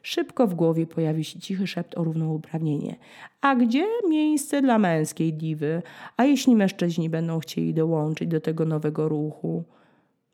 Szybko 0.02 0.46
w 0.46 0.54
głowie 0.54 0.86
pojawi 0.86 1.24
się 1.24 1.40
cichy 1.40 1.66
szept 1.66 1.98
o 1.98 2.04
równouprawnienie. 2.04 2.96
A 3.40 3.56
gdzie 3.56 3.86
miejsce 4.08 4.62
dla 4.62 4.78
męskiej 4.78 5.32
diwy? 5.32 5.82
A 6.16 6.24
jeśli 6.24 6.56
mężczyźni 6.56 7.10
będą 7.10 7.38
chcieli 7.40 7.74
dołączyć 7.74 8.28
do 8.28 8.40
tego 8.40 8.64
nowego 8.64 9.08
ruchu? 9.08 9.64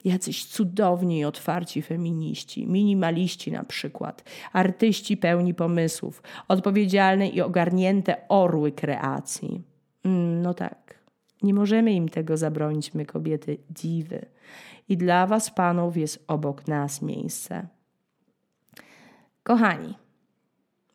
Jacyś 0.07 0.45
cudowni 0.45 1.19
i 1.19 1.25
otwarci 1.25 1.83
feminiści, 1.83 2.66
minimaliści 2.66 3.53
na 3.53 3.64
przykład, 3.64 4.25
artyści 4.53 5.16
pełni 5.16 5.55
pomysłów, 5.55 6.23
odpowiedzialne 6.49 7.29
i 7.29 7.40
ogarnięte 7.40 8.29
orły 8.29 8.73
kreacji. 8.73 9.62
Mm, 10.05 10.42
no 10.42 10.55
tak, 10.55 10.99
nie 11.42 11.55
możemy 11.55 11.92
im 11.92 12.09
tego 12.09 12.37
zabronić, 12.37 12.95
my 12.95 13.07
kobiety 13.07 13.59
diwy. 13.71 14.27
I 14.88 14.97
dla 14.97 15.27
was, 15.27 15.51
panów, 15.51 15.97
jest 15.97 16.25
obok 16.27 16.69
nas 16.69 17.03
miejsce. 17.03 17.66
Kochani, 19.42 19.95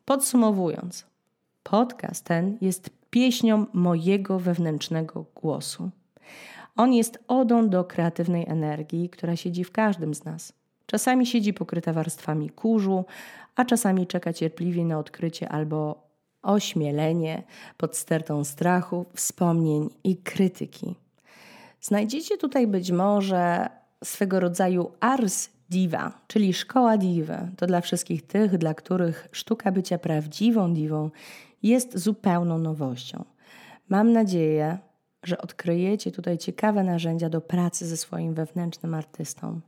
podsumowując, 0.04 1.06
podcast 1.62 2.24
ten 2.24 2.58
jest 2.60 2.90
pieśnią 3.10 3.66
mojego 3.72 4.38
wewnętrznego 4.38 5.24
głosu. 5.34 5.90
On 6.76 6.92
jest 6.92 7.18
odą 7.28 7.68
do 7.68 7.84
kreatywnej 7.84 8.44
energii, 8.48 9.10
która 9.10 9.36
siedzi 9.36 9.64
w 9.64 9.72
każdym 9.72 10.14
z 10.14 10.24
nas. 10.24 10.52
Czasami 10.86 11.26
siedzi 11.26 11.54
pokryta 11.54 11.92
warstwami 11.92 12.50
kurzu, 12.50 13.04
a 13.56 13.64
czasami 13.64 14.06
czeka 14.06 14.32
cierpliwie 14.32 14.84
na 14.84 14.98
odkrycie 14.98 15.48
albo 15.48 16.08
ośmielenie 16.42 17.42
pod 17.76 17.96
stertą 17.96 18.44
strachu, 18.44 19.06
wspomnień 19.14 19.90
i 20.04 20.16
krytyki. 20.16 20.94
Znajdziecie 21.80 22.36
tutaj 22.38 22.66
być 22.66 22.90
może 22.90 23.68
swego 24.04 24.40
rodzaju 24.40 24.90
ars 25.00 25.48
diva, 25.70 26.12
czyli 26.26 26.52
szkoła 26.52 26.96
diwy. 26.96 27.38
To 27.56 27.66
dla 27.66 27.80
wszystkich 27.80 28.26
tych, 28.26 28.58
dla 28.58 28.74
których 28.74 29.28
sztuka 29.32 29.72
bycia 29.72 29.98
prawdziwą 29.98 30.74
diwą 30.74 31.10
jest 31.62 31.98
zupełną 31.98 32.58
nowością. 32.58 33.24
Mam 33.88 34.12
nadzieję, 34.12 34.78
że 35.22 35.38
odkryjecie 35.38 36.12
tutaj 36.12 36.38
ciekawe 36.38 36.84
narzędzia 36.84 37.28
do 37.28 37.40
pracy 37.40 37.86
ze 37.86 37.96
swoim 37.96 38.34
wewnętrznym 38.34 38.94
artystą, 38.94 39.60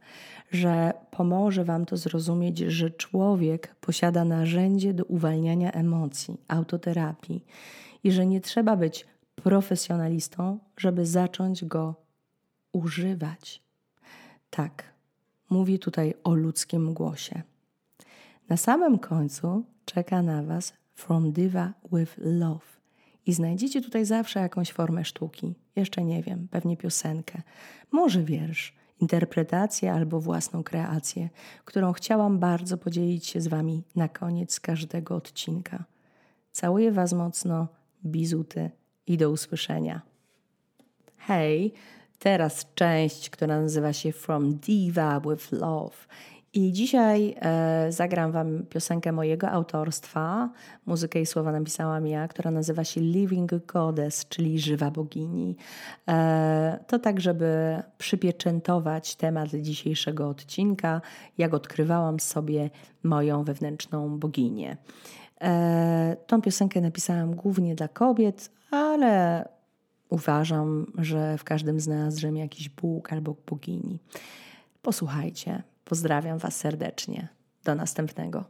że 0.50 0.92
pomoże 1.10 1.64
Wam 1.64 1.86
to 1.86 1.96
zrozumieć, 1.96 2.58
że 2.58 2.90
człowiek 2.90 3.74
posiada 3.80 4.24
narzędzie 4.24 4.94
do 4.94 5.04
uwalniania 5.04 5.72
emocji, 5.72 6.40
autoterapii 6.48 7.44
i 8.04 8.12
że 8.12 8.26
nie 8.26 8.40
trzeba 8.40 8.76
być 8.76 9.06
profesjonalistą, 9.34 10.58
żeby 10.76 11.06
zacząć 11.06 11.64
go 11.64 11.94
używać. 12.72 13.62
Tak, 14.50 14.84
mówię 15.50 15.78
tutaj 15.78 16.14
o 16.24 16.34
ludzkim 16.34 16.94
głosie. 16.94 17.42
Na 18.48 18.56
samym 18.56 18.98
końcu 18.98 19.64
czeka 19.84 20.22
na 20.22 20.42
Was 20.42 20.72
From 20.94 21.32
Diva 21.32 21.72
with 21.92 22.14
Love 22.18 22.73
i 23.26 23.32
znajdziecie 23.32 23.80
tutaj 23.80 24.04
zawsze 24.04 24.40
jakąś 24.40 24.72
formę 24.72 25.04
sztuki. 25.04 25.54
Jeszcze 25.76 26.04
nie 26.04 26.22
wiem, 26.22 26.48
pewnie 26.50 26.76
piosenkę, 26.76 27.42
może 27.92 28.22
wiersz, 28.22 28.74
interpretację 29.00 29.92
albo 29.92 30.20
własną 30.20 30.62
kreację, 30.62 31.28
którą 31.64 31.92
chciałam 31.92 32.38
bardzo 32.38 32.78
podzielić 32.78 33.26
się 33.26 33.40
z 33.40 33.48
Wami 33.48 33.82
na 33.96 34.08
koniec 34.08 34.60
każdego 34.60 35.16
odcinka. 35.16 35.84
Całuję 36.52 36.92
Was 36.92 37.12
mocno, 37.12 37.68
bizuty 38.06 38.70
i 39.06 39.16
do 39.16 39.30
usłyszenia. 39.30 40.02
Hej, 41.16 41.72
teraz 42.18 42.66
część, 42.74 43.30
która 43.30 43.60
nazywa 43.60 43.92
się 43.92 44.12
From 44.12 44.54
Diva 44.54 45.20
with 45.20 45.52
Love. 45.52 45.96
I 46.54 46.72
dzisiaj 46.72 47.34
e, 47.40 47.92
zagram 47.92 48.32
Wam 48.32 48.66
piosenkę 48.66 49.12
mojego 49.12 49.50
autorstwa. 49.50 50.50
Muzykę 50.86 51.20
i 51.20 51.26
słowa 51.26 51.52
napisałam 51.52 52.06
ja, 52.06 52.28
która 52.28 52.50
nazywa 52.50 52.84
się 52.84 53.00
Living 53.00 53.66
Goddess, 53.66 54.28
czyli 54.28 54.60
żywa 54.60 54.90
bogini. 54.90 55.56
E, 56.08 56.84
to 56.86 56.98
tak, 56.98 57.20
żeby 57.20 57.82
przypieczętować 57.98 59.16
temat 59.16 59.50
dzisiejszego 59.50 60.28
odcinka, 60.28 61.00
jak 61.38 61.54
odkrywałam 61.54 62.20
sobie 62.20 62.70
moją 63.02 63.44
wewnętrzną 63.44 64.18
boginię. 64.18 64.76
E, 65.40 66.16
tą 66.26 66.42
piosenkę 66.42 66.80
napisałam 66.80 67.34
głównie 67.34 67.74
dla 67.74 67.88
kobiet, 67.88 68.50
ale 68.70 69.48
uważam, 70.08 70.86
że 70.98 71.38
w 71.38 71.44
każdym 71.44 71.80
z 71.80 71.88
nas 71.88 72.14
drzemie 72.14 72.40
jakiś 72.40 72.68
Bóg 72.68 73.12
albo 73.12 73.36
bogini. 73.46 73.98
Posłuchajcie. 74.82 75.73
Pozdrawiam 75.84 76.38
Was 76.38 76.56
serdecznie. 76.56 77.28
Do 77.64 77.74
następnego. 77.74 78.44